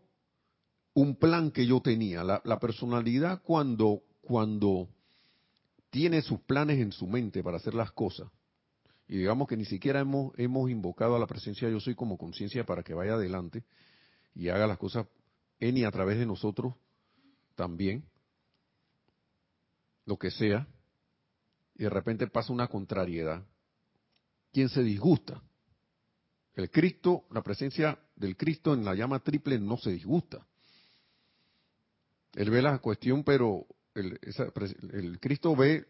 [0.94, 2.24] un plan que yo tenía.
[2.24, 4.88] La, la, personalidad cuando, cuando
[5.90, 8.28] tiene sus planes en su mente para hacer las cosas,
[9.06, 12.64] y digamos que ni siquiera hemos, hemos invocado a la presencia yo soy como conciencia
[12.64, 13.64] para que vaya adelante
[14.34, 15.06] y haga las cosas
[15.58, 16.74] en y a través de nosotros
[17.56, 18.04] también,
[20.06, 20.66] lo que sea,
[21.80, 23.42] y de repente pasa una contrariedad.
[24.52, 25.42] ¿Quién se disgusta?
[26.52, 30.46] El Cristo, la presencia del Cristo en la llama triple no se disgusta.
[32.34, 33.64] Él ve la cuestión, pero
[33.94, 35.86] el, Cristo ve,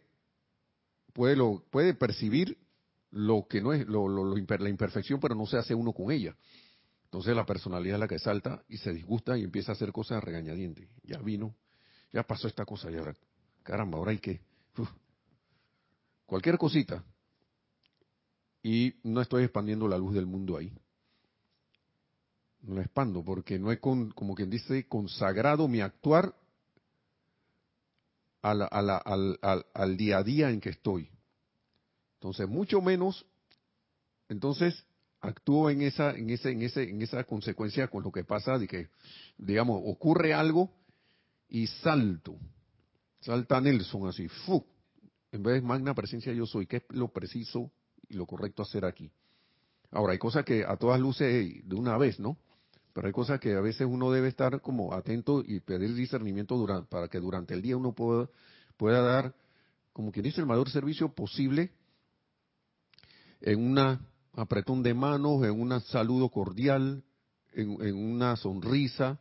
[1.12, 2.56] puede, lo, puede percibir
[3.10, 6.36] lo que no es lo, la imperfección, pero no se hace uno con ella.
[7.06, 10.22] Entonces la personalidad es la que salta y se disgusta y empieza a hacer cosas
[10.22, 10.88] regañadientes.
[11.02, 11.56] Ya vino,
[12.12, 13.12] ya pasó esta cosa, ya
[13.64, 14.40] caramba, ahora hay que
[16.30, 17.04] cualquier cosita.
[18.62, 20.72] Y no estoy expandiendo la luz del mundo ahí.
[22.62, 26.32] No la expando porque no he, con, como quien dice, consagrado mi actuar
[28.42, 31.10] al, al día a día en que estoy.
[32.14, 33.26] Entonces, mucho menos,
[34.28, 34.84] entonces
[35.20, 38.68] actúo en esa, en ese, en ese, en esa consecuencia con lo que pasa de
[38.68, 38.88] que,
[39.36, 40.70] digamos, ocurre algo
[41.48, 42.36] y salto,
[43.20, 44.64] salta Nelson así, ¡fu!
[45.32, 47.70] En vez de magna presencia yo soy, ¿qué es lo preciso
[48.08, 49.10] y lo correcto hacer aquí?
[49.90, 52.36] Ahora, hay cosas que a todas luces de una vez, ¿no?
[52.92, 56.88] Pero hay cosas que a veces uno debe estar como atento y pedir discernimiento durante,
[56.88, 58.28] para que durante el día uno pueda,
[58.76, 59.34] pueda dar,
[59.92, 61.70] como quien dice, el mayor servicio posible
[63.40, 64.00] en una
[64.34, 67.02] apretón de manos, en un saludo cordial,
[67.52, 69.20] en, una sonrisa,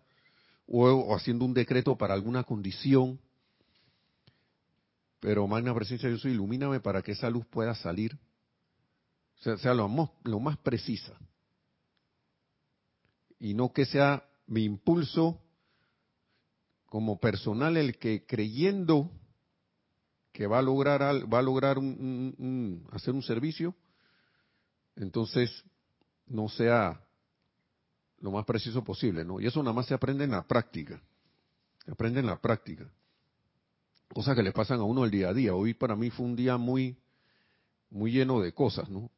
[0.68, 3.20] o, haciendo un decreto para alguna condición.
[5.20, 8.17] Pero magna presencia yo soy, ilumíname para que esa luz pueda salir,
[9.36, 11.17] sea, lo, más, lo más precisa.
[13.39, 15.41] Y no que sea mi impulso
[16.86, 19.11] como personal el que creyendo
[20.32, 21.78] que va a lograr va a lograr
[22.91, 23.76] hacer un servicio
[24.99, 25.63] entonces
[26.28, 27.01] no sea
[28.20, 29.39] lo más preciso posible, ¿no?
[29.39, 31.01] Y eso nada más se aprende en la práctica,
[31.86, 32.89] se aprende en la práctica.
[34.14, 35.53] Cosas que le pasan a uno el día a día.
[35.53, 36.97] Hoy para mí fue un día muy,
[37.91, 39.12] muy lleno de cosas, ¿no?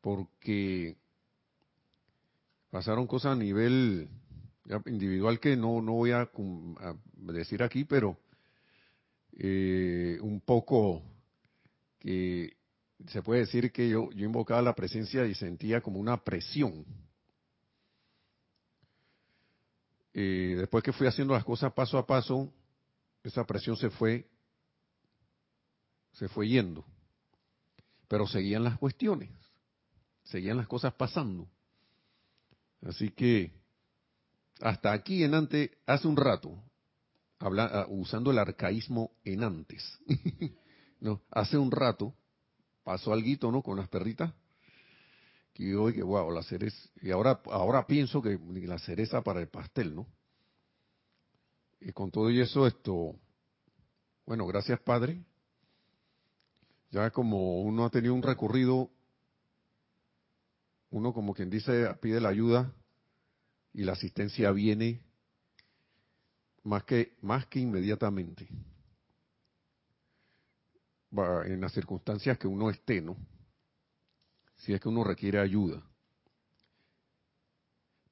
[0.00, 0.96] Porque
[2.70, 4.08] pasaron cosas a nivel
[4.86, 6.30] individual que no, no voy a,
[7.14, 8.16] decir aquí, pero
[9.32, 11.02] eh, un poco
[11.98, 12.56] que
[13.06, 16.86] se puede decir que yo, yo invocaba la presencia y sentía como una presión.
[20.14, 22.52] Y después que fui haciendo las cosas paso a paso,
[23.28, 24.28] esa presión se fue,
[26.12, 26.84] se fue yendo.
[28.08, 29.30] Pero seguían las cuestiones,
[30.24, 31.48] seguían las cosas pasando.
[32.82, 33.52] Así que
[34.60, 36.62] hasta aquí en antes, hace un rato,
[37.38, 39.98] habla, ah, usando el arcaísmo en antes,
[41.00, 42.14] no, hace un rato
[42.82, 43.62] pasó algo, ¿no?
[43.62, 44.32] Con las perritas.
[45.52, 46.88] Que hoy que wow, la cereza.
[47.02, 50.06] Y ahora, ahora pienso que la cereza para el pastel, ¿no?
[51.80, 53.14] Y con todo y eso, esto,
[54.26, 55.24] bueno, gracias Padre.
[56.90, 58.90] Ya como uno ha tenido un recorrido,
[60.90, 62.72] uno como quien dice, pide la ayuda
[63.74, 65.02] y la asistencia viene
[66.64, 68.48] más que, más que inmediatamente
[71.10, 73.16] en las circunstancias que uno esté, ¿no?
[74.56, 75.82] Si es que uno requiere ayuda.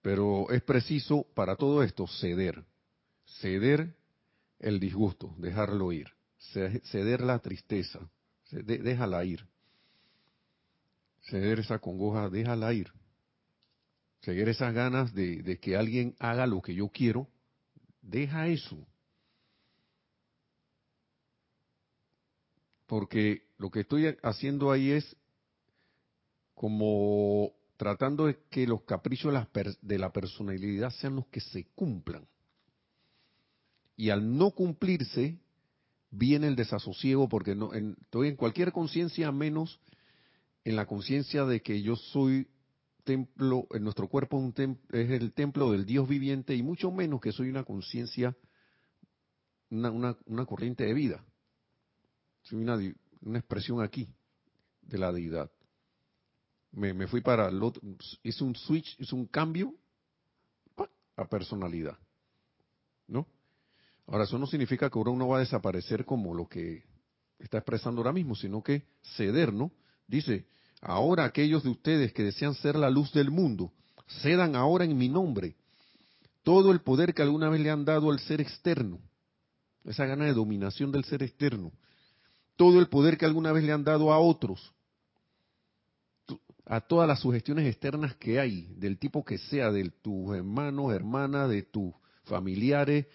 [0.01, 2.65] Pero es preciso para todo esto ceder,
[3.27, 3.95] ceder
[4.59, 8.11] el disgusto, dejarlo ir, ceder la tristeza,
[8.51, 9.47] déjala ir,
[11.23, 12.93] ceder esa congoja, déjala ir,
[14.23, 17.29] ceder esas ganas de, que alguien haga lo que yo quiero,
[18.01, 18.87] deja eso.
[22.87, 25.17] Porque lo que estoy haciendo ahí es
[26.55, 29.35] como tratando de que los caprichos
[29.83, 32.27] de la personalidad sean los que se cumplan.
[33.97, 35.39] Y al no cumplirse,
[36.11, 39.81] viene el desasosiego, porque no, estoy en cualquier conciencia menos
[40.65, 42.49] en la conciencia de que yo soy
[43.05, 47.49] templo, en nuestro cuerpo es el templo del Dios viviente, y mucho menos que soy
[47.49, 48.37] una conciencia,
[49.71, 51.25] una, una corriente de vida
[52.53, 52.79] una,
[53.21, 54.09] una expresión aquí
[54.83, 55.51] de la deidad.
[56.73, 57.83] Me, me fui para el otro,
[58.23, 59.75] hice un switch, hice un cambio
[61.17, 61.99] a personalidad.
[63.09, 63.27] ¿No?
[64.07, 66.85] Ahora, eso no significa que uno va a desaparecer como lo que
[67.39, 68.85] está expresando ahora mismo, sino que
[69.17, 69.73] ceder, ¿no?
[70.07, 70.47] Dice,
[70.81, 73.73] ahora aquellos de ustedes que desean ser la luz del mundo,
[74.23, 75.57] cedan ahora en mi nombre
[76.47, 79.01] todo el poder que alguna vez le han dado al ser externo,
[79.85, 81.73] esa gana de dominación del ser externo,
[82.55, 84.73] todo el poder que alguna vez le han dado a otros,
[86.65, 91.49] a todas las sugestiones externas que hay, del tipo que sea, de tus hermanos, hermanas,
[91.51, 91.93] de tus
[92.25, 93.07] familiares,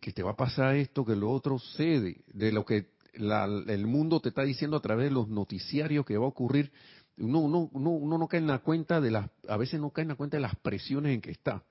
[0.00, 4.20] que te va a pasar esto, que lo otro, cede, de lo que el mundo
[4.20, 6.72] te está diciendo a través de los noticiarios que va a ocurrir,
[7.18, 10.08] uno, uno, uno, no cae en la cuenta de las, a veces no cae en
[10.08, 11.62] la cuenta de las presiones en que está.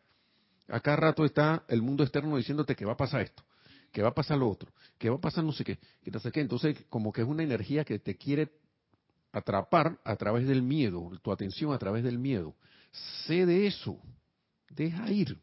[0.68, 3.44] Acá rato está el mundo externo diciéndote que va a pasar esto,
[3.92, 6.32] que va a pasar lo otro, que va a pasar no sé qué, no sé
[6.32, 6.42] qué.
[6.42, 8.52] Entonces, como que es una energía que te quiere
[9.32, 12.56] atrapar a través del miedo, tu atención a través del miedo.
[13.26, 13.98] Sé de eso,
[14.70, 15.38] deja ir.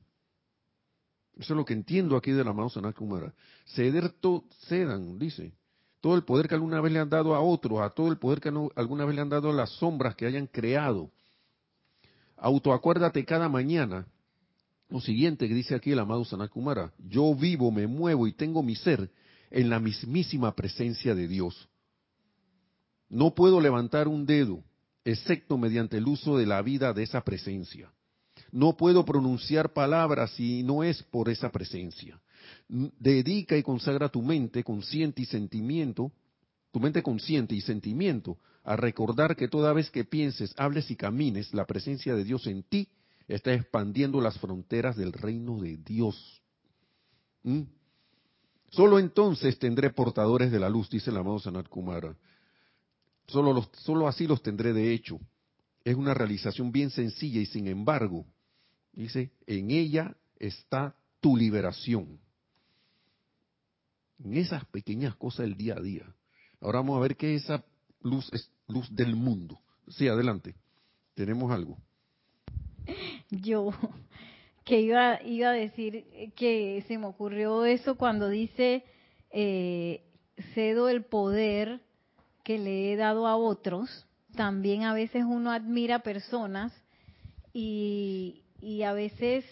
[1.38, 3.32] Eso es lo que entiendo aquí de la mano Sanat Kumara.
[3.64, 5.52] Ceder to, cedan, dice.
[6.00, 8.40] Todo el poder que alguna vez le han dado a otros, a todo el poder
[8.40, 11.10] que alguna vez le han dado a las sombras que hayan creado.
[12.36, 14.06] Autoacuérdate cada mañana.
[14.88, 16.92] Lo siguiente que dice aquí el amado Sanat Kumara.
[16.98, 19.10] Yo vivo, me muevo y tengo mi ser
[19.50, 21.68] en la mismísima presencia de Dios.
[23.08, 24.62] No puedo levantar un dedo,
[25.04, 27.90] excepto mediante el uso de la vida de esa presencia.
[28.50, 32.20] No puedo pronunciar palabras si no es por esa presencia.
[32.68, 36.12] Dedica y consagra tu mente consciente y sentimiento,
[36.72, 41.52] tu mente consciente y sentimiento, a recordar que toda vez que pienses, hables y camines,
[41.54, 42.88] la presencia de Dios en ti
[43.26, 46.42] está expandiendo las fronteras del reino de Dios.
[47.42, 47.62] ¿Mm?
[48.70, 52.16] Solo entonces tendré portadores de la luz, dice el amado Sanat Kumara.
[53.26, 55.18] Solo, solo así los tendré de hecho.
[55.84, 58.26] Es una realización bien sencilla y sin embargo,
[59.02, 62.18] dice, en ella está tu liberación.
[64.22, 66.04] En esas pequeñas cosas del día a día.
[66.60, 67.64] Ahora vamos a ver qué esa
[68.00, 69.60] luz es luz del mundo.
[69.88, 70.54] Sí, adelante.
[71.14, 71.78] Tenemos algo.
[73.30, 73.70] Yo
[74.64, 78.84] que iba, iba a decir que se me ocurrió eso cuando dice
[79.30, 80.04] eh,
[80.54, 81.80] cedo el poder
[82.44, 86.72] que le he dado a otros, también a veces uno admira personas
[87.52, 88.42] y,
[88.82, 89.44] a veces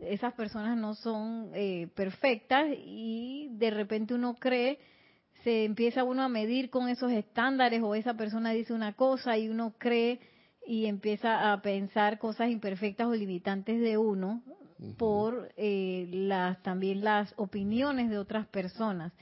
[0.00, 4.78] esas personas no son eh, perfectas y de repente uno cree,
[5.42, 9.48] se empieza uno a medir con esos estándares o esa persona dice una cosa y
[9.48, 10.20] uno cree
[10.66, 14.42] y empieza a pensar cosas imperfectas o limitantes de uno
[14.98, 19.12] por eh, las también las opiniones de otras personas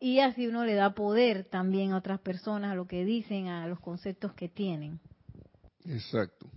[0.00, 3.66] y así uno le da poder también a otras personas, a lo que dicen, a
[3.66, 5.00] los conceptos que tienen.
[5.86, 6.48] Exacto.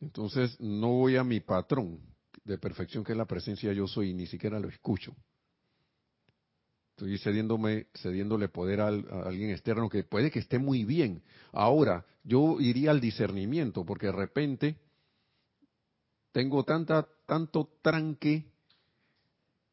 [0.00, 2.00] Entonces no voy a mi patrón
[2.44, 5.14] de perfección que es la presencia yo soy, ni siquiera lo escucho.
[6.90, 11.22] Estoy cediéndome, cediéndole poder a alguien externo que puede que esté muy bien.
[11.52, 14.76] Ahora, yo iría al discernimiento, porque de repente
[16.32, 18.50] tengo tanta, tanto tranque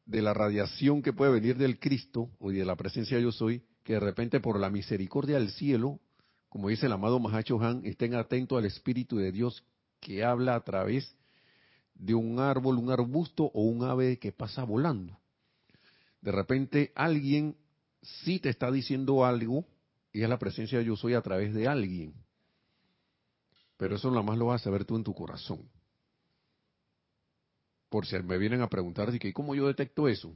[0.04, 3.94] de la radiación que puede venir del Cristo o de la presencia yo soy, que
[3.94, 5.98] de repente por la misericordia del cielo,
[6.48, 9.64] como dice el amado Mahacho Han, estén atentos al Espíritu de Dios
[10.06, 11.16] que habla a través
[11.96, 15.18] de un árbol, un arbusto o un ave que pasa volando.
[16.20, 17.56] De repente alguien
[18.02, 19.64] sí te está diciendo algo
[20.12, 22.14] y es la presencia de yo soy a través de alguien.
[23.76, 25.68] Pero eso nada más lo vas a saber tú en tu corazón
[27.88, 30.34] por si me vienen a preguntar, ¿y cómo yo detecto eso?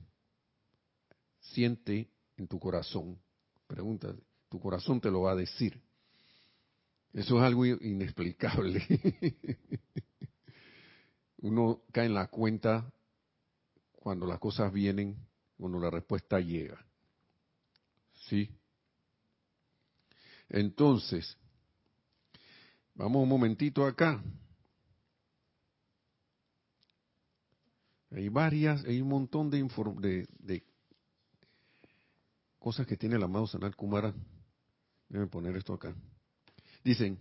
[1.40, 3.18] Siente en tu corazón,
[3.66, 4.14] pregunta,
[4.48, 5.78] tu corazón te lo va a decir.
[7.12, 8.86] Eso es algo inexplicable.
[11.38, 12.92] Uno cae en la cuenta
[13.92, 15.16] cuando las cosas vienen,
[15.56, 16.84] cuando la respuesta llega.
[18.28, 18.50] ¿Sí?
[20.48, 21.36] Entonces,
[22.94, 24.22] vamos un momentito acá.
[28.12, 29.62] Hay varias, hay un montón de,
[30.00, 30.64] de, de
[32.58, 34.12] cosas que tiene el amado Sanat Kumara.
[35.08, 35.94] Déjenme poner esto acá.
[36.82, 37.18] Dicen,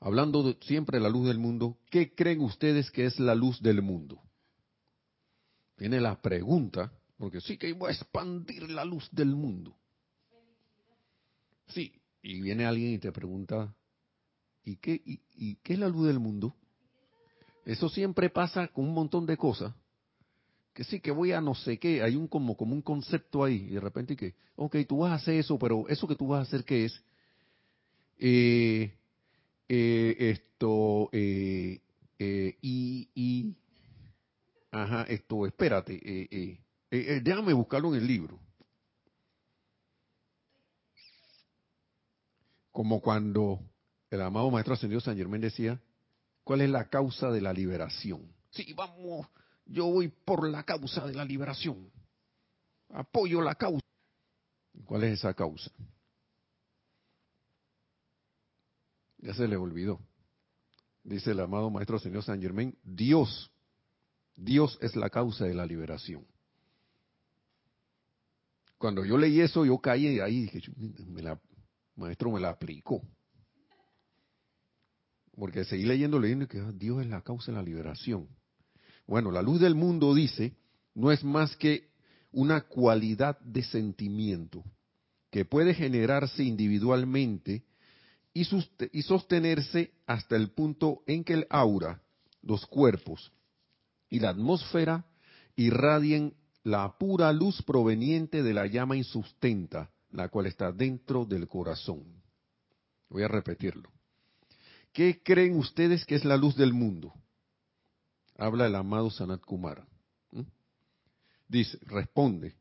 [0.00, 3.82] hablando siempre de la luz del mundo, ¿qué creen ustedes que es la luz del
[3.82, 4.22] mundo?
[5.76, 9.76] Tiene la pregunta, porque sí que iba a expandir la luz del mundo.
[11.68, 11.92] Sí,
[12.22, 13.74] y viene alguien y te pregunta,
[14.64, 16.54] ¿y qué, y qué es la luz del mundo?
[17.64, 19.74] Eso siempre pasa con un montón de cosas.
[20.72, 23.66] Que sí, que voy a no sé qué, hay un como, como un concepto ahí,
[23.68, 26.38] y de repente que, ok, tú vas a hacer eso, pero eso que tú vas
[26.38, 27.02] a hacer, ¿qué es?
[28.18, 28.92] Eh,
[29.68, 31.80] eh, esto, eh,
[32.18, 33.56] eh, y, y,
[34.70, 38.40] ajá, esto, espérate, eh, déjame buscarlo en el libro.
[42.72, 43.60] Como cuando
[44.10, 45.80] el amado Maestro Ascendido San Germán decía,
[46.44, 48.32] ¿cuál es la causa de la liberación?
[48.50, 49.26] Sí, vamos,
[49.66, 51.90] yo voy por la causa de la liberación.
[52.90, 53.84] Apoyo la causa.
[54.86, 55.70] ¿Cuál es esa causa?
[59.18, 60.00] Ya se le olvidó.
[61.04, 63.50] Dice el amado Maestro Señor San Germán, Dios,
[64.36, 66.26] Dios es la causa de la liberación.
[68.78, 70.72] Cuando yo leí eso, yo caí ahí y dije,
[71.06, 71.40] me la,
[71.96, 73.02] maestro me la aplicó.
[75.34, 78.28] Porque seguí leyendo, leyendo que ah, Dios es la causa de la liberación.
[79.06, 80.54] Bueno, la luz del mundo dice,
[80.94, 81.88] no es más que
[82.30, 84.64] una cualidad de sentimiento
[85.30, 87.64] que puede generarse individualmente
[88.38, 92.00] y, sostenerse hasta el punto en que el aura,
[92.42, 93.32] los cuerpos
[94.08, 95.06] y la atmósfera
[95.56, 102.04] irradien la pura luz proveniente de la llama insustenta, la cual está dentro del corazón.
[103.08, 103.90] Voy a repetirlo.
[104.92, 107.12] ¿Qué creen ustedes que es la luz del mundo?
[108.36, 109.86] Habla el amado Sanat Kumara.
[111.48, 112.54] Dice, responde,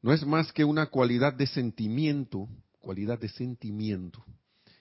[0.00, 4.24] no es más que una cualidad de sentimiento, cualidad de sentimiento,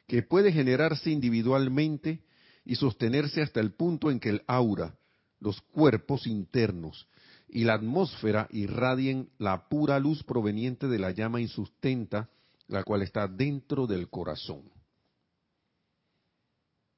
[0.08, 2.22] que puede generarse individualmente
[2.64, 4.96] y sostenerse hasta el punto en que el aura,
[5.40, 7.08] los cuerpos internos
[7.48, 12.30] y la atmósfera irradien la pura luz proveniente de la llama insustenta,
[12.68, 14.64] la cual está dentro del corazón.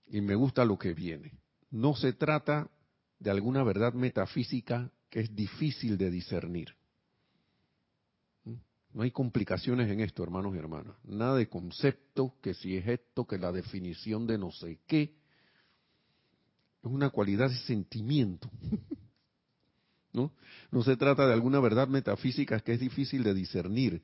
[0.08, 1.34] Y me gusta lo que viene.
[1.70, 2.70] No se trata
[3.20, 6.76] de alguna verdad metafísica que es difícil de discernir.
[8.98, 10.96] No hay complicaciones en esto, hermanos y hermanas.
[11.04, 15.14] Nada de concepto, que si es esto, que la definición de no sé qué.
[16.82, 18.50] Es una cualidad de sentimiento.
[20.14, 20.34] ¿No?
[20.72, 24.02] No se trata de alguna verdad metafísica que es difícil de discernir,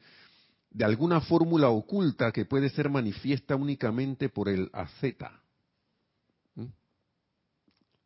[0.69, 4.69] de alguna fórmula oculta que puede ser manifiesta únicamente por el.
[6.53, 6.65] ¿Mm?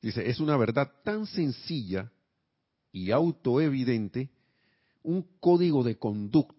[0.02, 2.10] Dice, es una verdad tan sencilla
[2.94, 4.30] y autoevidente,
[5.04, 6.57] un código de conducta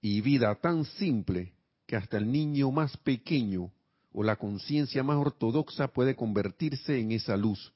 [0.00, 1.52] y vida tan simple
[1.86, 3.70] que hasta el niño más pequeño
[4.12, 7.72] o la conciencia más ortodoxa puede convertirse en esa luz,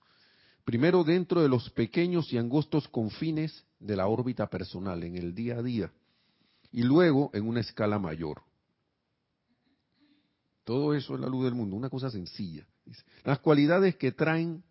[0.64, 5.58] primero dentro de los pequeños y angostos confines de la órbita personal, en el día
[5.58, 5.92] a día,
[6.72, 8.42] y luego en una escala mayor.
[10.64, 12.66] Todo eso es la luz del mundo, una cosa sencilla.
[13.22, 14.64] Las cualidades que traen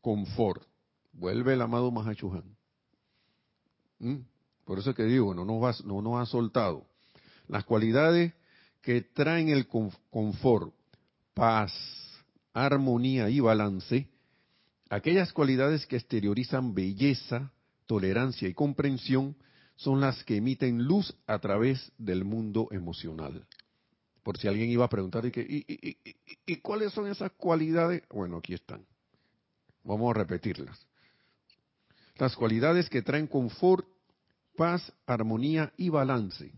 [0.00, 0.62] confort.
[1.12, 2.56] Vuelve el amado Mahachuhan.
[3.98, 4.18] ¿Mm?
[4.72, 6.86] Por eso es que digo, no nos, no nos ha soltado.
[7.46, 8.32] Las cualidades
[8.80, 10.72] que traen el confort,
[11.34, 11.74] paz,
[12.54, 14.08] armonía y balance,
[14.88, 17.52] aquellas cualidades que exteriorizan belleza,
[17.84, 19.36] tolerancia y comprensión,
[19.76, 23.46] son las que emiten luz a través del mundo emocional.
[24.22, 25.98] Por si alguien iba a preguntar, ¿y,
[26.46, 28.04] y cuáles son esas cualidades?
[28.08, 28.86] Bueno, aquí están.
[29.84, 30.86] Vamos a repetirlas.
[32.16, 33.91] Las cualidades que traen confort
[34.56, 36.52] paz, armonía y balance.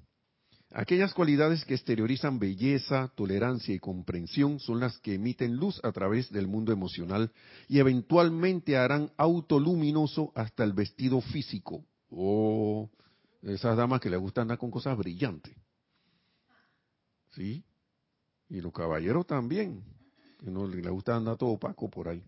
[0.70, 6.32] Aquellas cualidades que exteriorizan belleza, tolerancia y comprensión son las que emiten luz a través
[6.32, 7.30] del mundo emocional
[7.68, 11.84] y eventualmente harán autoluminoso hasta el vestido físico.
[12.10, 12.90] Oh,
[13.42, 15.54] esas damas que les gusta andar con cosas brillantes.
[17.34, 17.64] ¿Sí?
[18.48, 19.84] Y los caballeros también,
[20.40, 22.24] que no les gusta andar todo opaco por ahí.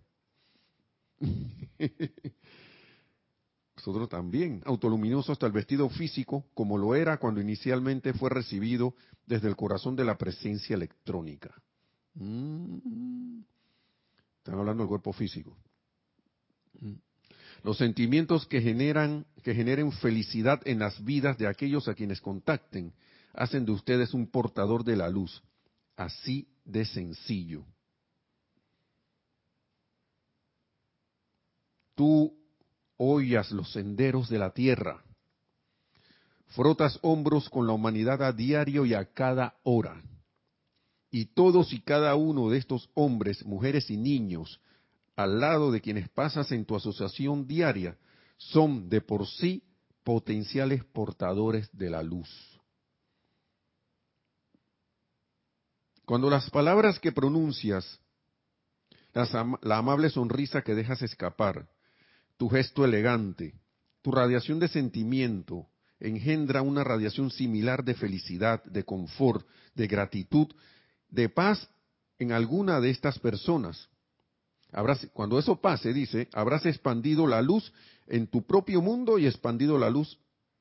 [3.86, 8.94] nosotros también, autoluminoso hasta el vestido físico, como lo era cuando inicialmente fue recibido
[9.26, 11.54] desde el corazón de la presencia electrónica.
[12.14, 13.42] Mm.
[14.38, 15.56] Están hablando del cuerpo físico.
[16.80, 16.94] Mm.
[17.62, 22.92] Los sentimientos que generan, que generen felicidad en las vidas de aquellos a quienes contacten,
[23.34, 25.44] hacen de ustedes un portador de la luz.
[25.96, 27.64] Así de sencillo.
[31.94, 32.35] Tú
[32.96, 35.02] hoyas los senderos de la tierra.
[36.48, 40.02] Frotas hombros con la humanidad a diario y a cada hora.
[41.10, 44.60] Y todos y cada uno de estos hombres, mujeres y niños,
[45.16, 47.96] al lado de quienes pasas en tu asociación diaria,
[48.36, 49.62] son de por sí
[50.04, 52.28] potenciales portadores de la luz.
[56.04, 57.98] Cuando las palabras que pronuncias,
[59.62, 61.68] la amable sonrisa que dejas escapar,
[62.36, 63.54] tu gesto elegante,
[64.02, 65.66] tu radiación de sentimiento
[65.98, 70.48] engendra una radiación similar de felicidad, de confort, de gratitud,
[71.08, 71.68] de paz
[72.18, 73.88] en alguna de estas personas.
[75.12, 77.72] cuando eso pase, dice, habrás expandido la luz
[78.06, 80.18] en tu propio mundo y expandido la luz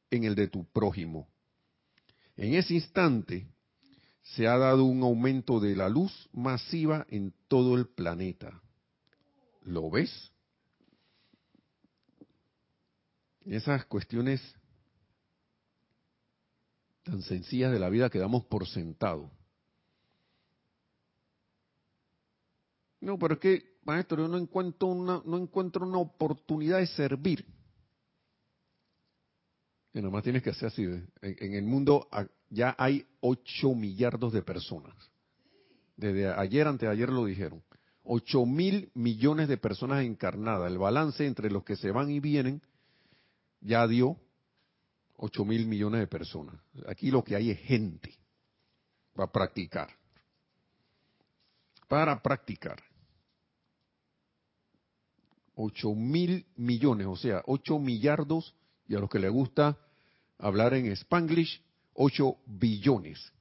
[0.10, 1.28] en el de tu prójimo.
[2.38, 3.48] En ese instante
[4.22, 8.62] se ha dado un aumento de la luz masiva en todo el planeta.
[9.64, 10.32] ¿Lo ves?
[13.46, 14.42] Esas cuestiones
[17.04, 19.30] tan sencillas de la vida que damos por sentado.
[23.00, 27.46] No, pero es que, maestro, yo no encuentro una, no encuentro una oportunidad de servir.
[29.94, 30.84] Y nada más tienes que hacer así.
[30.84, 32.10] En, en el mundo
[32.50, 34.96] ya hay 8 millardos de personas.
[35.96, 37.64] Desde ayer, antes de ayer lo dijeron.
[38.04, 40.72] 8 mil millones de personas encarnadas.
[40.72, 42.62] El balance entre los que se van y vienen
[43.66, 44.18] ya dio
[45.18, 46.56] 8 mil millones de personas.
[46.88, 48.16] Aquí lo que hay es gente
[49.14, 49.90] para practicar.
[51.88, 52.82] Para practicar.
[55.56, 58.54] 8 mil millones, o sea, 8 millardos,
[58.88, 59.78] y a los que les gusta
[60.38, 61.64] hablar en spanglish,
[61.94, 63.32] 8 billones.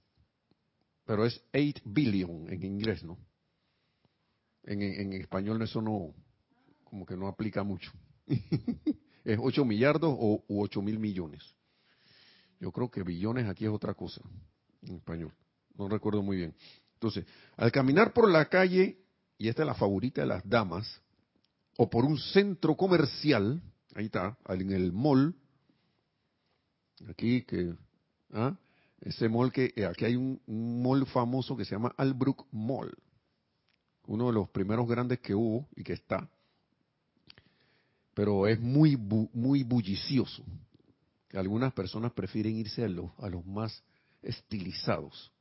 [1.04, 3.18] Pero es 8 billion en inglés, ¿no?
[4.62, 6.14] En, en, español eso no,
[6.84, 7.90] como que no aplica mucho.
[9.24, 11.42] es 8 millardos o 8 mil millones.
[12.60, 14.22] Yo creo que billones aquí es otra cosa
[14.82, 15.32] en español.
[15.76, 16.54] No recuerdo muy bien.
[16.94, 18.98] Entonces, al caminar por la calle,
[19.38, 21.00] y esta es la favorita de las damas,
[21.76, 23.60] o por un centro comercial,
[23.94, 25.34] ahí está, en el mall,
[27.08, 27.74] aquí que,
[28.32, 28.56] ¿ah?
[29.00, 32.96] ese mall que, eh, aquí hay un, mall famoso que se llama Albrook Mall,
[34.06, 36.30] uno de los primeros grandes que hubo y que está,
[38.14, 40.44] pero es muy, muy bullicioso.
[41.32, 43.82] Algunas personas prefieren irse a los, a los más
[44.22, 45.32] estilizados.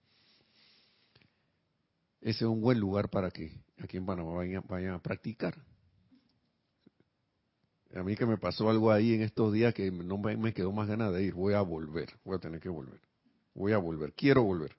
[2.20, 4.34] Ese es un buen lugar para que aquí en Panamá
[4.68, 5.56] vayan a practicar.
[7.96, 10.88] A mí que me pasó algo ahí en estos días que no me, quedó más
[10.88, 11.34] ganas de ir.
[11.34, 13.00] Voy a volver, voy a tener que volver.
[13.54, 14.76] Voy a volver, quiero volver.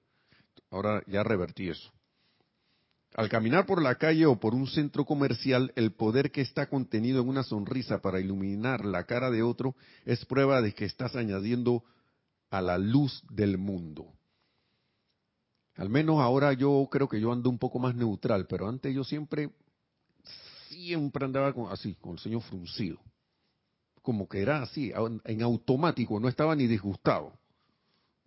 [0.70, 1.92] Ahora ya revertí eso.
[3.14, 7.22] Al caminar por la calle o por un centro comercial, el poder que está contenido
[7.22, 11.84] en una sonrisa para iluminar la cara de otro es prueba de que estás añadiendo
[12.50, 14.12] a la luz del mundo.
[15.76, 19.04] Al menos ahora yo creo que yo ando un poco más neutral, pero antes yo
[19.04, 19.50] siempre
[20.68, 22.98] siempre andaba así, con el sueño fruncido.
[24.02, 24.92] Como que era así,
[25.24, 27.32] en automático, no estaba ni disgustado.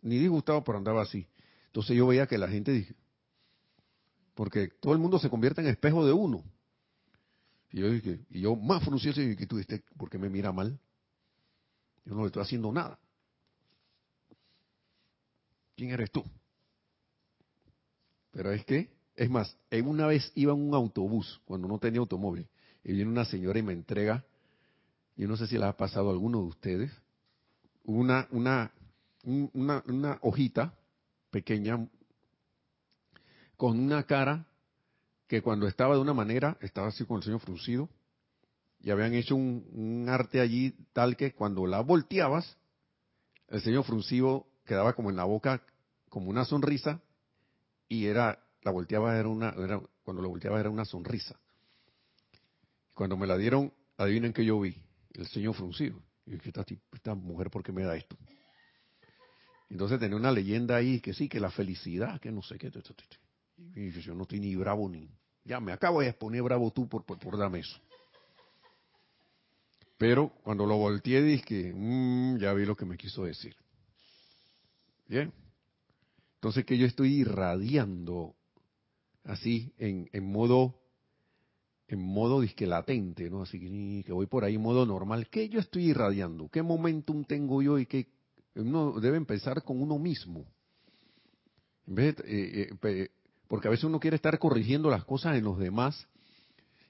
[0.01, 1.27] Ni disgustado, pero andaba así.
[1.67, 2.95] Entonces yo veía que la gente dije,
[4.37, 6.43] porque todo el mundo se convierte en espejo de uno.
[7.71, 10.79] Y yo dije, y yo más y que tú dijiste, ¿por qué me mira mal?
[12.05, 12.99] Yo no le estoy haciendo nada.
[15.75, 16.23] ¿Quién eres tú?
[18.29, 22.47] Pero es que es más, una vez iba en un autobús, cuando no tenía automóvil,
[22.83, 24.23] y viene una señora y me entrega,
[25.15, 26.91] yo no sé si la ha pasado a alguno de ustedes,
[27.85, 28.29] una
[30.21, 30.77] hojita
[31.31, 31.89] pequeña
[33.57, 34.45] con una cara
[35.27, 37.89] que cuando estaba de una manera, estaba así con el señor fruncido,
[38.79, 42.57] y habían hecho un, arte allí tal que cuando la volteabas,
[43.49, 45.63] el señor fruncido quedaba como en la boca,
[46.09, 47.01] como una sonrisa,
[47.89, 49.53] y era la volteaba era una,
[50.03, 51.39] cuando la volteaba era una sonrisa.
[52.93, 54.75] Cuando me la dieron, adivinen que yo vi,
[55.13, 56.01] el señor fruncido.
[56.25, 58.17] Y dije, esta, esta mujer, ¿por qué me da esto?
[59.69, 62.71] Entonces tenía una leyenda ahí que sí, que la felicidad, que no sé qué.
[63.57, 65.09] Y yo no estoy ni bravo ni...
[65.43, 67.79] Ya, me acabo de exponer bravo tú por, por, darme eso.
[69.97, 73.55] Pero cuando lo volteé dije, mmm, ya vi lo que me quiso decir.
[75.07, 75.33] Bien.
[76.35, 78.35] Entonces que yo estoy irradiando
[79.23, 80.75] así en, en modo
[81.87, 83.43] en modo disque latente, ¿no?
[83.43, 85.29] Así que, voy por ahí en modo normal.
[85.29, 86.49] ¿Qué yo estoy irradiando?
[86.49, 88.07] ¿Qué momentum tengo yo y qué
[88.55, 90.45] uno debe empezar con uno mismo?
[91.87, 93.09] En vez eh, eh,
[93.47, 96.07] porque a veces uno quiere estar corrigiendo las cosas en los demás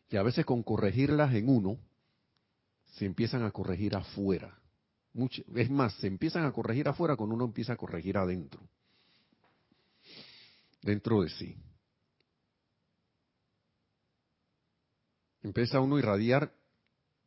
[0.10, 1.78] y a veces con corregirlas en uno
[2.96, 4.58] se empiezan a corregir afuera.
[5.56, 8.62] es más, se empiezan a corregir afuera cuando uno empieza a corregir adentro,
[10.82, 11.58] dentro de sí.
[15.48, 16.54] empieza uno a irradiar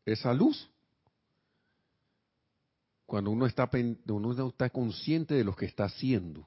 [0.05, 0.70] esa luz.
[3.07, 3.68] Cuando uno está,
[4.07, 6.47] uno está consciente de lo que está haciendo.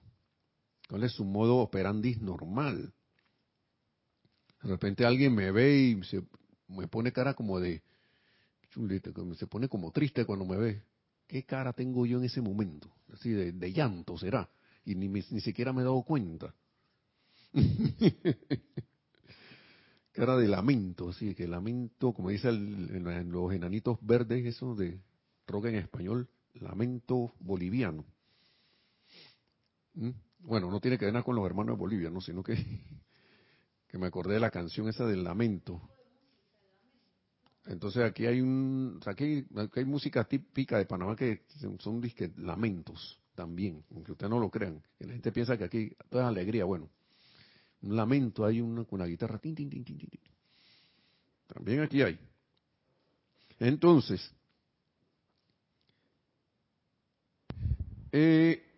[0.89, 2.93] ¿Cuál es su modo operandi normal?
[4.61, 6.23] De repente alguien me ve y se,
[6.67, 7.81] me pone cara como de
[8.69, 10.81] chulita, se pone como triste cuando me ve.
[11.27, 12.89] ¿Qué cara tengo yo en ese momento?
[13.13, 14.49] Así de, llanto será.
[14.85, 16.53] Y ni, ni siquiera me he dado cuenta.
[20.11, 24.99] cara de lamento, así que lamento, como dice en los enanitos verdes, eso de
[25.47, 28.05] roca en español, lamento boliviano.
[29.95, 30.09] ¿Mm?
[30.43, 32.55] Bueno, no tiene que ver nada con los hermanos de Bolivia, no, sino que,
[33.87, 35.81] que me acordé de la canción esa del lamento.
[37.65, 41.45] Entonces aquí hay un, aquí, hay música típica de Panamá que
[41.79, 44.81] son disque lamentos también, aunque ustedes no lo crean.
[44.99, 46.89] la gente piensa que aquí todo es alegría, bueno,
[47.81, 49.83] un lamento hay una, una guitarra, tin, tin, tin,
[51.47, 52.19] también aquí hay.
[53.59, 54.33] Entonces,
[58.11, 58.72] eh,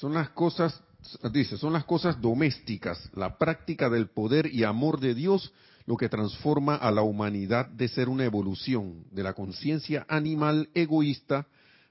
[0.00, 0.82] son las cosas,
[1.30, 5.52] dice, son las cosas domésticas, la práctica del poder y amor de Dios
[5.84, 11.46] lo que transforma a la humanidad de ser una evolución de la conciencia animal egoísta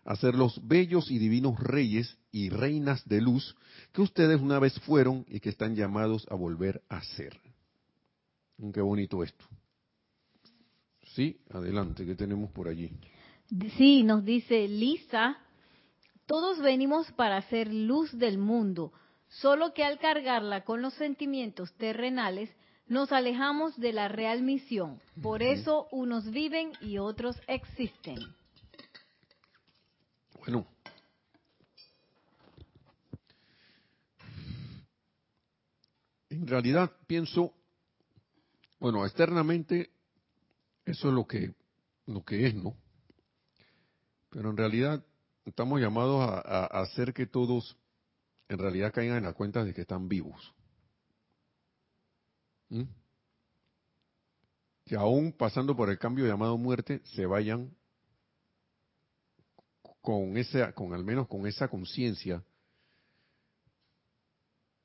[0.05, 3.55] a ser los bellos y divinos reyes y reinas de luz
[3.91, 7.39] que ustedes una vez fueron y que están llamados a volver a ser.
[8.73, 9.45] Qué bonito esto.
[11.13, 12.91] Sí, adelante, ¿qué tenemos por allí?
[13.77, 15.37] Sí, nos dice Lisa,
[16.29, 18.93] todos venimos para ser luz del mundo,
[19.29, 22.51] solo que al cargarla con los sentimientos terrenales,
[22.85, 25.01] nos alejamos de la real misión.
[25.23, 28.19] Por eso unos viven y otros existen.
[30.37, 30.67] Bueno.
[36.29, 37.55] En realidad pienso,
[38.79, 39.89] bueno, externamente
[40.85, 41.55] eso es lo que
[42.05, 42.75] lo que es, ¿no?
[44.29, 45.03] Pero en realidad
[45.49, 47.77] estamos llamados a, hacer que todos
[48.47, 50.53] en realidad caigan en la cuenta de que están vivos.
[52.69, 52.83] ¿Mm?
[54.85, 57.75] Que aún pasando por el cambio llamado muerte, se vayan
[60.01, 62.43] con esa, con al menos con esa conciencia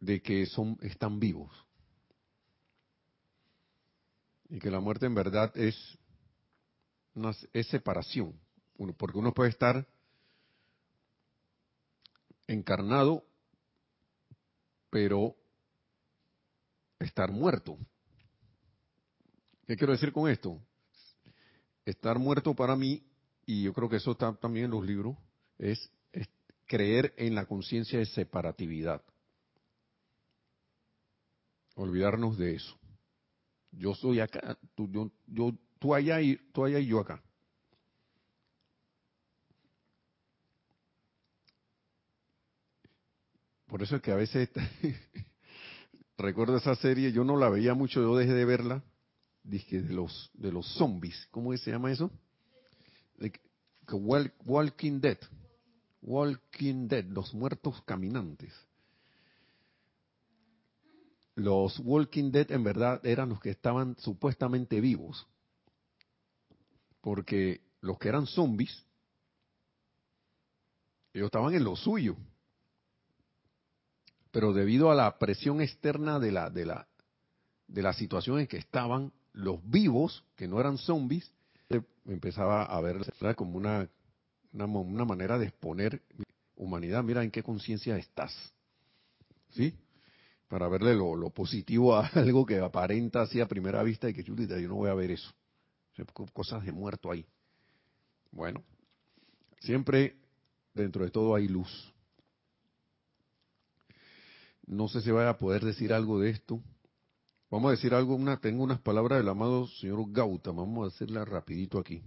[0.01, 1.51] de que son, están vivos.
[4.51, 5.77] Y que la muerte en verdad es,
[7.15, 8.39] una, es separación.
[8.99, 9.87] porque uno puede estar
[12.47, 13.25] encarnado,
[14.91, 15.35] pero
[16.99, 17.79] estar muerto.
[19.67, 20.61] ¿Qué quiero decir con esto?
[21.85, 23.03] Estar muerto para mí,
[23.47, 25.17] y yo creo que eso está también en los libros,
[25.59, 25.91] es,
[26.67, 29.03] creer en la conciencia de separatividad.
[31.77, 32.79] Olvidarnos de eso.
[33.73, 37.23] Yo soy acá, tú, yo, yo, tú allá y tú allá y yo acá.
[43.75, 44.51] Por eso es que a veces
[46.17, 48.85] recuerdo esa serie, yo no la veía mucho, yo dejé de verla,
[49.43, 52.09] dije de los de los zombies, ¿cómo se llama eso?
[54.45, 55.19] walking Dead,
[56.03, 58.55] Walking Dead, los muertos caminantes.
[61.35, 65.27] Los Walking Dead en verdad eran los que estaban supuestamente vivos,
[67.01, 68.87] porque los que eran zombies,
[71.13, 72.17] ellos estaban en lo suyo,
[74.35, 76.89] pero debido a la presión externa de la, de la,
[77.69, 81.33] de la situación en que estaban, los vivos, que no eran zombies,
[82.05, 82.97] empezaba a ver
[83.37, 83.89] como una,
[84.53, 86.03] una, manera de exponer
[86.57, 88.35] humanidad, mira en qué conciencia estás.
[89.51, 89.73] ¿Sí?
[90.49, 94.59] Para verle lo, positivo a algo que aparenta así a primera vista y que chulita,
[94.59, 95.33] yo no voy a ver eso.
[96.33, 97.25] Cosas de muerto ahí.
[98.33, 98.65] Bueno,
[99.61, 100.17] siempre
[100.75, 101.94] dentro de todo hay luz.
[104.67, 106.63] No sé si vaya a poder decir algo de esto.
[107.51, 111.79] Vamos a decir algo, tengo unas palabras del amado señor Gautama, vamos a hacerla rapidito
[111.79, 112.03] aquí.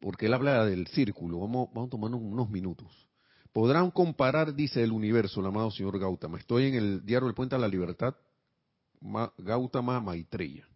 [0.00, 2.88] Porque él habla del círculo, vamos, vamos a tomar unos minutos.
[3.52, 6.38] Podrán comparar, dice el universo, el amado señor Gautama.
[6.38, 8.14] Estoy en el diario El Puente a la Libertad,
[9.36, 10.66] Gautama Maitreya.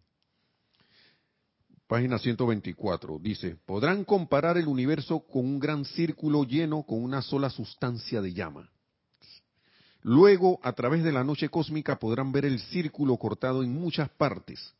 [1.87, 7.49] Página 124, dice, podrán comparar el universo con un gran círculo lleno con una sola
[7.49, 8.69] sustancia de llama.
[10.07, 14.73] Luego, a través de la noche cósmica, podrán ver el círculo cortado en muchas partes.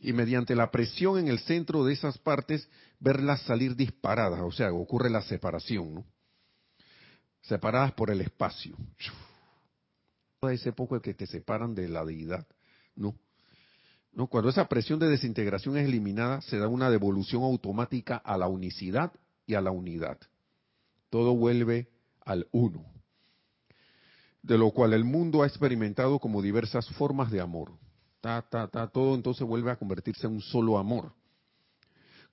[0.00, 4.40] Y mediante la presión en el centro de esas partes, verlas salir disparadas.
[4.40, 6.04] O sea, ocurre la separación, ¿no?
[7.42, 8.74] Separadas por el espacio.
[10.42, 12.44] Ese poco que te separan de la deidad,
[12.96, 13.14] ¿no?
[14.10, 14.26] ¿no?
[14.26, 19.12] Cuando esa presión de desintegración es eliminada, se da una devolución automática a la unicidad
[19.46, 20.18] y a la unidad.
[21.10, 21.86] Todo vuelve
[22.24, 22.97] al uno
[24.42, 27.72] de lo cual el mundo ha experimentado como diversas formas de amor.
[28.20, 31.12] Ta, ta, ta, todo entonces vuelve a convertirse en un solo amor.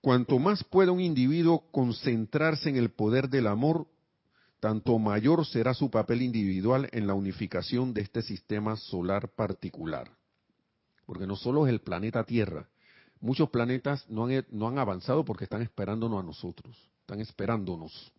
[0.01, 3.87] Cuanto más pueda un individuo concentrarse en el poder del amor,
[4.59, 10.11] tanto mayor será su papel individual en la unificación de este sistema solar particular.
[11.05, 12.67] Porque no solo es el planeta Tierra,
[13.19, 18.11] muchos planetas no han, no han avanzado porque están esperándonos a nosotros, están esperándonos.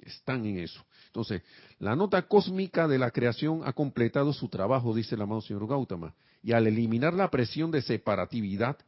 [0.00, 0.84] Están en eso.
[1.06, 1.42] Entonces,
[1.78, 6.14] la nota cósmica de la creación ha completado su trabajo, dice el amado señor Gautama.
[6.42, 8.78] Y al eliminar la presión de separatividad,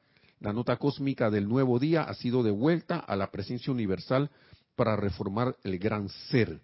[0.41, 4.31] la nota cósmica del nuevo día ha sido devuelta a la presencia universal
[4.77, 6.61] para reformar el gran ser,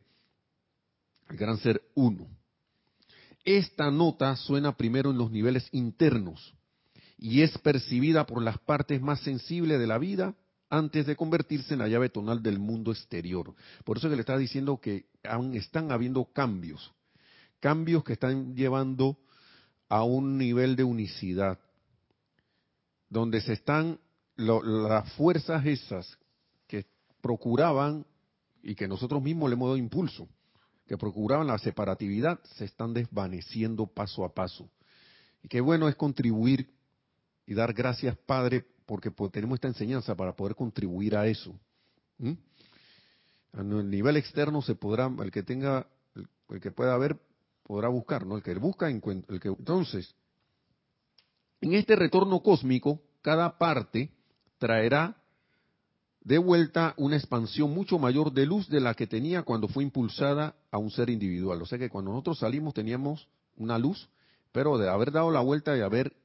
[1.29, 2.27] el gran ser uno.
[3.45, 6.55] Esta nota suena primero en los niveles internos
[7.19, 10.35] y es percibida por las partes más sensibles de la vida
[10.69, 13.55] antes de convertirse en la llave tonal del mundo exterior.
[13.85, 15.07] Por eso que le está diciendo que
[15.55, 16.93] están habiendo cambios,
[17.61, 19.19] cambios que están llevando
[19.89, 21.59] a un nivel de unicidad,
[23.09, 24.01] donde se están
[24.37, 26.19] las fuerzas esas
[26.67, 26.87] que
[27.21, 28.05] procuraban
[28.63, 30.29] y que nosotros mismos le hemos dado impulso
[30.87, 34.71] que procuraban la separatividad se están desvaneciendo paso a paso.
[35.43, 36.71] Y qué bueno es contribuir
[37.45, 41.55] y dar gracias, Padre, porque tenemos esta enseñanza para poder contribuir a eso.
[43.53, 45.87] A nivel externo se podrá, el que tenga,
[46.49, 47.19] el, que pueda ver,
[47.65, 48.37] podrá buscar, ¿no?
[48.37, 49.01] El que busca, el
[49.41, 50.15] que entonces,
[51.61, 54.11] en este retorno cósmico, cada parte
[54.59, 55.17] traerá
[56.21, 60.57] de vuelta una expansión mucho mayor de luz de la que tenía cuando fue impulsada
[60.71, 61.63] a un ser individual.
[61.63, 64.09] O sea que cuando nosotros salimos teníamos una luz,
[64.51, 66.17] pero de haber dado la vuelta y haber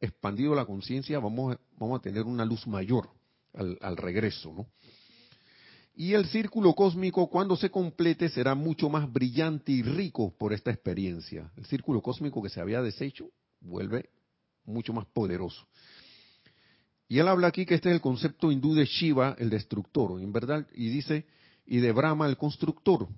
[0.00, 3.08] expandido la conciencia, vamos, a tener una luz mayor
[3.54, 4.66] al, al regreso, ¿no?
[5.98, 10.70] Y el círculo cósmico, cuando se complete, será mucho más brillante y rico por esta
[10.70, 11.50] experiencia.
[11.56, 13.30] El círculo cósmico que se había deshecho
[13.62, 14.10] vuelve
[14.66, 15.66] mucho más poderoso.
[17.08, 20.32] Y él habla aquí que este es el concepto hindú de Shiva, el destructor, en
[20.32, 21.24] verdad, y dice,
[21.64, 23.08] y de Brahma, el constructor.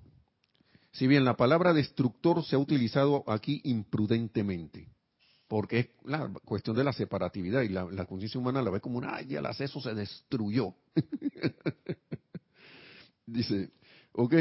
[0.91, 4.87] Si bien la palabra destructor se ha utilizado aquí imprudentemente,
[5.49, 9.15] porque es la cuestión de la separatividad y la, conciencia humana la ve como una,
[9.15, 10.75] ay, el acceso se destruyó.
[13.25, 13.71] dice,
[14.11, 14.35] ok,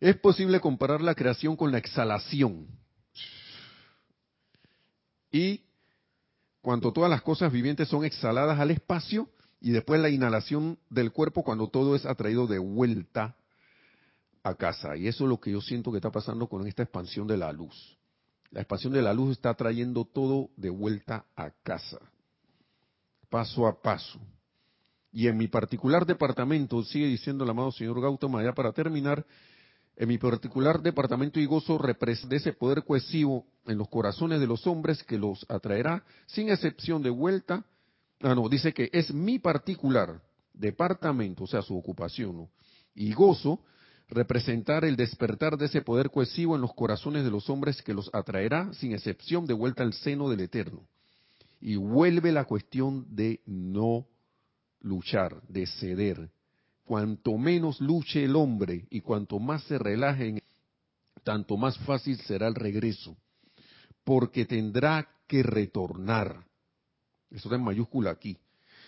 [0.00, 2.66] es posible comparar la creación con la exhalación.
[5.30, 5.62] Y
[6.60, 11.44] cuando todas las cosas vivientes son exhaladas al espacio y después la inhalación del cuerpo
[11.44, 13.36] cuando todo es atraído de vuelta
[14.42, 14.96] a casa.
[14.96, 17.52] Y eso es lo que yo siento que está pasando con esta expansión de la
[17.52, 17.95] luz.
[18.50, 21.98] La expansión de la luz está trayendo todo de vuelta a casa,
[23.28, 24.18] paso a paso.
[25.12, 29.24] Y en mi particular departamento, sigue diciendo el amado señor Gautama, ya para terminar,
[29.96, 34.66] en mi particular departamento y gozo de ese poder cohesivo en los corazones de los
[34.66, 37.64] hombres que los atraerá sin excepción de vuelta.
[38.20, 40.20] Ah, no, dice que es mi particular
[40.52, 42.48] departamento, o sea, su ocupación,
[42.94, 43.60] y gozo
[44.08, 48.10] representar el despertar de ese poder cohesivo en los corazones de los hombres que los
[48.12, 50.86] atraerá sin excepción de vuelta al seno del Eterno.
[51.60, 54.06] Y vuelve la cuestión de no
[54.80, 56.30] luchar, de ceder,
[56.86, 60.40] Cuanto menos luche el hombre y cuanto más se relaje,
[61.24, 63.16] tanto más fácil será el regreso,
[64.04, 66.46] porque tendrá que retornar.
[67.28, 68.38] Eso está en mayúscula aquí.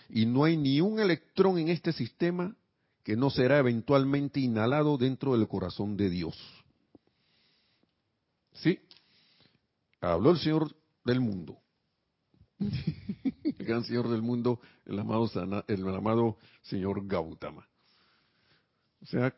[0.07, 2.55] Y no hay ni un electrón en este sistema
[3.03, 6.37] que no será eventualmente inhalado dentro del corazón de Dios.
[8.53, 8.79] ¿Sí?
[10.01, 10.75] Habló el Señor
[11.05, 11.57] del mundo.
[12.59, 15.29] el gran Señor del mundo, el amado,
[15.67, 17.67] el amado Señor Gautama.
[19.01, 19.33] O sea,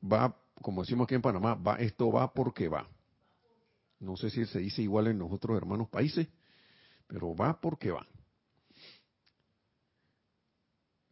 [0.00, 2.88] va, como decimos aquí en Panamá, va, esto va porque va.
[3.98, 6.28] No sé si se dice igual en los otros hermanos países,
[7.06, 8.06] pero va porque va.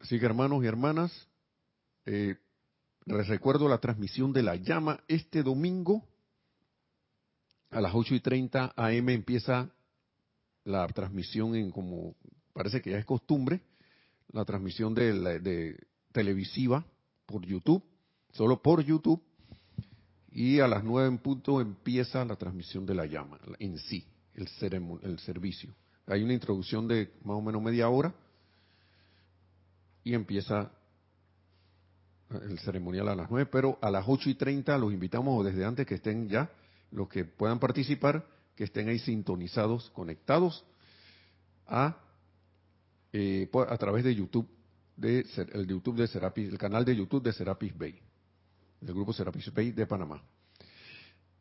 [0.00, 1.28] Así que hermanos y hermanas,
[2.06, 2.36] eh,
[3.04, 6.04] les recuerdo la transmisión de la llama este domingo
[7.70, 9.70] a las 8 y 30 AM empieza
[10.64, 12.16] la transmisión en como
[12.52, 13.60] parece que ya es costumbre,
[14.32, 16.84] la transmisión de, de televisiva
[17.26, 17.82] por YouTube,
[18.32, 19.22] solo por YouTube,
[20.32, 24.48] y a las nueve en punto empieza la transmisión de la llama en sí, el,
[25.02, 25.74] el servicio.
[26.06, 28.14] Hay una introducción de más o menos media hora
[30.10, 30.72] y empieza
[32.30, 35.86] el ceremonial a las nueve, pero a las ocho y treinta los invitamos desde antes
[35.86, 36.50] que estén ya,
[36.90, 40.64] los que puedan participar, que estén ahí sintonizados, conectados
[41.68, 41.96] a,
[43.12, 44.48] eh, a través de YouTube
[44.96, 47.96] de el YouTube de Serapis, el canal de YouTube de Serapis Bay,
[48.80, 50.20] del grupo Serapis Bay de Panamá.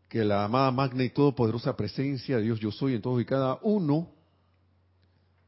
[0.08, 3.58] Que la amada magna y todopoderosa presencia de Dios yo soy en todos y cada
[3.64, 4.12] uno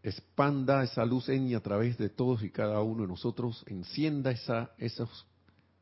[0.03, 4.31] expanda esa luz en y a través de todos y cada uno de nosotros, encienda
[4.31, 5.25] esa, esos,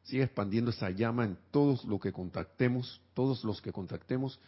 [0.03, 4.39] siga expandiendo esa llama en todos los que contactemos, todos los que contactemos,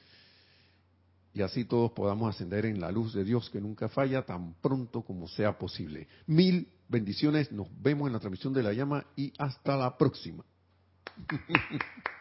[1.34, 5.02] y así todos podamos ascender en la luz de Dios que nunca falla tan pronto
[5.04, 6.08] como sea posible.
[6.28, 10.44] Mil bendiciones, nos vemos en la transmisión de la llama y hasta la próxima.